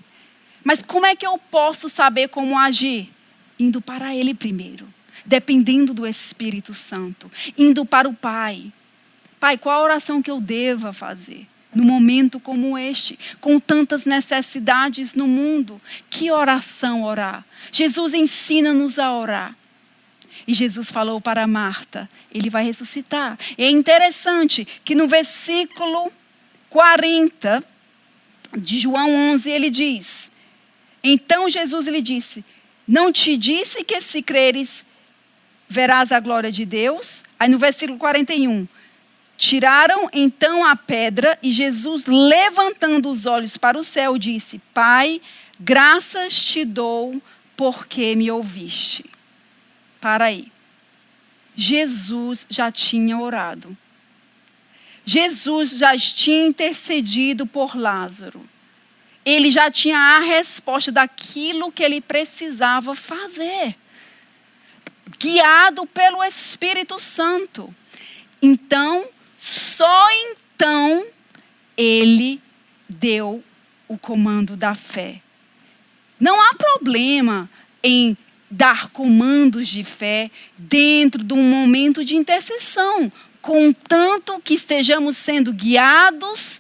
Mas 0.64 0.82
como 0.82 1.06
é 1.06 1.16
que 1.16 1.26
eu 1.26 1.38
posso 1.38 1.88
saber 1.90 2.30
como 2.30 2.58
agir? 2.58 3.10
Indo 3.58 3.82
para 3.82 4.16
Ele 4.16 4.34
primeiro, 4.34 4.88
dependendo 5.26 5.94
do 5.94 6.06
Espírito 6.06 6.74
Santo, 6.74 7.32
indo 7.58 7.86
para 7.86 8.10
o 8.10 8.14
Pai. 8.14 8.72
Pai, 9.40 9.58
qual 9.58 9.80
a 9.80 9.84
oração 9.84 10.22
que 10.22 10.30
eu 10.30 10.42
deva 10.42 10.92
fazer? 10.92 11.48
No 11.74 11.84
momento 11.84 12.40
como 12.40 12.78
este, 12.78 13.18
com 13.40 13.60
tantas 13.60 14.06
necessidades 14.06 15.14
no 15.14 15.28
mundo. 15.28 15.80
Que 16.10 16.32
oração 16.32 17.04
orar? 17.04 17.46
Jesus 17.72 18.14
ensina-nos 18.14 18.98
a 18.98 19.14
orar. 19.14 19.56
E 20.48 20.54
Jesus 20.54 20.90
falou 20.90 21.22
para 21.22 21.46
Marta: 21.46 22.10
Ele 22.34 22.50
vai 22.50 22.64
ressuscitar. 22.64 23.38
E 23.58 23.64
é 23.64 23.70
interessante 23.70 24.68
que 24.84 24.96
no 24.96 25.08
versículo 25.08 26.12
40 26.70 27.64
de 28.58 28.80
João 28.80 29.14
11 29.32 29.50
ele 29.50 29.70
diz: 29.70 30.32
Então 31.04 31.50
Jesus 31.50 31.88
lhe 31.88 32.02
disse: 32.02 32.44
Não 32.88 33.12
te 33.12 33.38
disse 33.38 33.84
que 33.84 34.00
se 34.02 34.22
creres, 34.22 34.86
verás 35.68 36.12
a 36.12 36.20
glória 36.20 36.52
de 36.52 36.66
Deus? 36.66 37.24
Aí 37.40 37.50
no 37.50 37.58
versículo 37.58 38.00
41. 38.00 38.68
Tiraram 39.40 40.08
então 40.14 40.64
a 40.64 40.76
pedra 40.76 41.40
e 41.42 41.52
Jesus, 41.52 42.06
levantando 42.06 43.10
os 43.10 43.26
olhos 43.26 43.58
para 43.58 43.80
o 43.80 43.84
céu, 43.84 44.20
disse: 44.20 44.62
Pai, 44.74 45.20
graças 45.60 46.36
te 46.36 46.64
dou 46.64 47.20
porque 47.58 48.16
me 48.16 48.30
ouviste. 48.30 49.10
Para 50.00 50.26
aí. 50.26 50.52
Jesus 51.56 52.46
já 52.50 52.72
tinha 52.72 53.18
orado. 53.18 53.76
Jesus 55.04 55.72
já 55.72 55.98
tinha 55.98 56.46
intercedido 56.46 57.48
por 57.48 57.76
Lázaro 57.76 58.46
ele 59.26 59.52
já 59.52 59.70
tinha 59.70 59.98
a 59.98 60.20
resposta 60.20 60.92
daquilo 60.92 61.72
que 61.72 61.84
ele 61.84 62.02
precisava 62.02 62.96
fazer, 62.96 63.76
guiado 65.20 65.86
pelo 65.86 66.24
Espírito 66.24 67.00
Santo. 67.00 67.74
Então, 68.42 69.08
só 69.42 70.10
então, 70.12 71.06
ele 71.78 72.42
deu 72.90 73.42
o 73.88 73.98
comando 73.98 74.58
da 74.58 74.76
fé. 74.76 75.22
Não 76.20 76.42
há 76.42 76.54
problema 76.56 77.50
em 77.82 78.18
dar 78.52 78.90
comandos 78.90 79.70
de 79.70 79.82
fé 79.82 80.30
dentro 80.58 81.24
de 81.24 81.34
um 81.34 81.42
momento 81.42 82.04
de 82.04 82.18
intercessão, 82.18 83.10
contanto 83.42 84.42
que 84.44 84.56
estejamos 84.56 85.16
sendo 85.16 85.54
guiados 85.54 86.60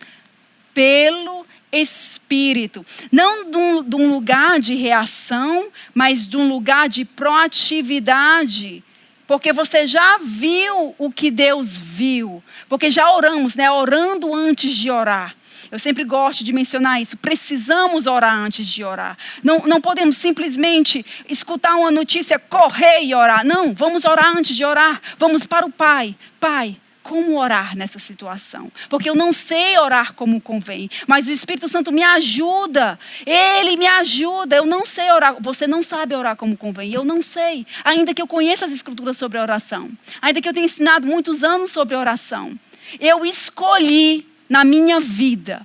pelo 0.73 1.45
espírito. 1.73 2.85
Não 3.11 3.43
de 3.51 3.57
um, 3.57 4.09
lugar 4.09 4.57
de 4.57 4.75
reação, 4.75 5.67
mas 5.93 6.25
de 6.25 6.37
um 6.37 6.47
lugar 6.47 6.87
de 6.87 7.03
proatividade. 7.03 8.81
Porque 9.29 9.53
você 9.53 9.85
já 9.85 10.17
viu 10.23 10.95
o 10.97 11.11
que 11.11 11.29
Deus 11.29 11.77
viu. 11.77 12.43
Porque 12.67 12.89
já 12.89 13.11
oramos, 13.11 13.55
né? 13.55 13.69
Orando 13.69 14.33
antes 14.33 14.75
de 14.75 14.89
orar. 14.89 15.35
Eu 15.71 15.77
sempre 15.77 16.03
gosto 16.03 16.43
de 16.43 16.51
mencionar 16.51 16.99
isso. 16.99 17.15
Precisamos 17.15 18.07
orar 18.07 18.35
antes 18.35 18.65
de 18.65 18.83
orar. 18.83 19.15
Não, 19.43 19.59
não 19.67 19.79
podemos 19.79 20.17
simplesmente 20.17 21.05
escutar 21.29 21.75
uma 21.75 21.91
notícia, 21.91 22.39
correr 22.39 23.03
e 23.03 23.13
orar. 23.13 23.45
Não, 23.45 23.71
vamos 23.71 24.03
orar 24.03 24.35
antes 24.35 24.55
de 24.55 24.65
orar. 24.65 24.99
Vamos 25.19 25.45
para 25.45 25.63
o 25.63 25.71
Pai. 25.71 26.15
Pai, 26.39 26.75
como 27.03 27.39
orar 27.39 27.75
nessa 27.75 27.99
situação, 27.99 28.71
porque 28.89 29.09
eu 29.09 29.15
não 29.15 29.33
sei 29.33 29.77
orar 29.77 30.13
como 30.13 30.39
convém, 30.39 30.89
mas 31.07 31.27
o 31.27 31.31
Espírito 31.31 31.67
Santo 31.67 31.91
me 31.91 32.03
ajuda, 32.03 32.97
ele 33.25 33.77
me 33.77 33.87
ajuda. 33.87 34.55
Eu 34.55 34.65
não 34.65 34.85
sei 34.85 35.11
orar, 35.11 35.35
você 35.39 35.65
não 35.65 35.81
sabe 35.81 36.15
orar 36.15 36.35
como 36.35 36.55
convém, 36.57 36.93
eu 36.93 37.03
não 37.03 37.21
sei, 37.21 37.65
ainda 37.83 38.13
que 38.13 38.21
eu 38.21 38.27
conheça 38.27 38.65
as 38.65 38.71
Escrituras 38.71 39.17
sobre 39.17 39.37
a 39.37 39.41
oração, 39.41 39.89
ainda 40.21 40.41
que 40.41 40.47
eu 40.47 40.53
tenha 40.53 40.65
ensinado 40.65 41.07
muitos 41.07 41.43
anos 41.43 41.71
sobre 41.71 41.95
oração. 41.95 42.57
Eu 42.99 43.25
escolhi 43.25 44.27
na 44.49 44.63
minha 44.63 44.99
vida 44.99 45.61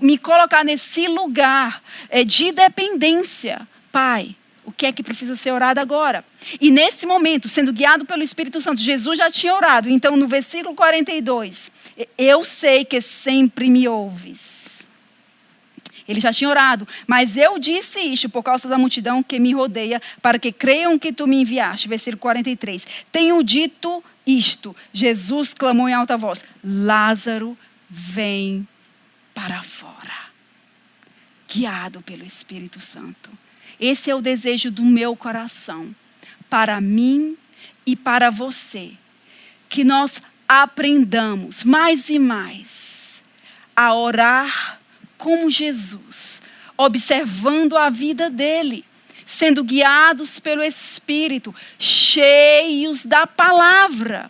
me 0.00 0.16
colocar 0.16 0.64
nesse 0.64 1.06
lugar 1.08 1.82
eh, 2.08 2.24
de 2.24 2.52
dependência. 2.52 3.60
Pai, 3.90 4.34
o 4.68 4.72
que 4.72 4.84
é 4.84 4.92
que 4.92 5.02
precisa 5.02 5.34
ser 5.34 5.50
orado 5.50 5.80
agora. 5.80 6.22
E 6.60 6.70
nesse 6.70 7.06
momento, 7.06 7.48
sendo 7.48 7.72
guiado 7.72 8.04
pelo 8.04 8.22
Espírito 8.22 8.60
Santo, 8.60 8.82
Jesus 8.82 9.16
já 9.16 9.30
tinha 9.30 9.54
orado. 9.54 9.88
Então, 9.88 10.14
no 10.14 10.28
versículo 10.28 10.74
42, 10.74 11.72
eu 12.18 12.44
sei 12.44 12.84
que 12.84 13.00
sempre 13.00 13.70
me 13.70 13.88
ouves. 13.88 14.86
Ele 16.06 16.20
já 16.20 16.30
tinha 16.30 16.50
orado, 16.50 16.86
mas 17.06 17.34
eu 17.38 17.58
disse 17.58 17.98
isto 17.98 18.28
por 18.28 18.42
causa 18.42 18.68
da 18.68 18.76
multidão 18.76 19.22
que 19.22 19.40
me 19.40 19.54
rodeia, 19.54 20.02
para 20.20 20.38
que 20.38 20.52
creiam 20.52 20.98
que 20.98 21.14
tu 21.14 21.26
me 21.26 21.40
enviaste. 21.40 21.88
Versículo 21.88 22.18
43. 22.18 22.86
Tenho 23.10 23.42
dito 23.42 24.04
isto. 24.26 24.76
Jesus 24.92 25.54
clamou 25.54 25.88
em 25.88 25.94
alta 25.94 26.18
voz: 26.18 26.44
Lázaro, 26.62 27.56
vem 27.88 28.68
para 29.32 29.62
fora. 29.62 30.28
Guiado 31.50 32.02
pelo 32.02 32.24
Espírito 32.26 32.80
Santo. 32.80 33.30
Esse 33.80 34.10
é 34.10 34.14
o 34.14 34.20
desejo 34.20 34.70
do 34.70 34.84
meu 34.84 35.14
coração, 35.14 35.94
para 36.50 36.80
mim 36.80 37.36
e 37.86 37.94
para 37.94 38.30
você. 38.30 38.92
Que 39.68 39.84
nós 39.84 40.20
aprendamos 40.48 41.62
mais 41.62 42.08
e 42.08 42.18
mais 42.18 43.22
a 43.76 43.94
orar 43.94 44.80
como 45.16 45.50
Jesus, 45.50 46.42
observando 46.76 47.76
a 47.76 47.90
vida 47.90 48.30
dele, 48.30 48.84
sendo 49.26 49.62
guiados 49.62 50.38
pelo 50.40 50.62
Espírito, 50.62 51.54
cheios 51.78 53.04
da 53.04 53.26
palavra, 53.26 54.28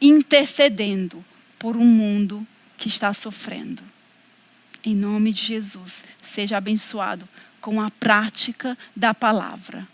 intercedendo 0.00 1.22
por 1.58 1.76
um 1.76 1.84
mundo 1.84 2.46
que 2.78 2.88
está 2.88 3.12
sofrendo. 3.12 3.82
Em 4.84 4.94
nome 4.94 5.32
de 5.32 5.44
Jesus, 5.44 6.04
seja 6.22 6.56
abençoado 6.56 7.28
com 7.62 7.80
a 7.80 7.88
prática 7.88 8.76
da 8.94 9.14
palavra. 9.14 9.88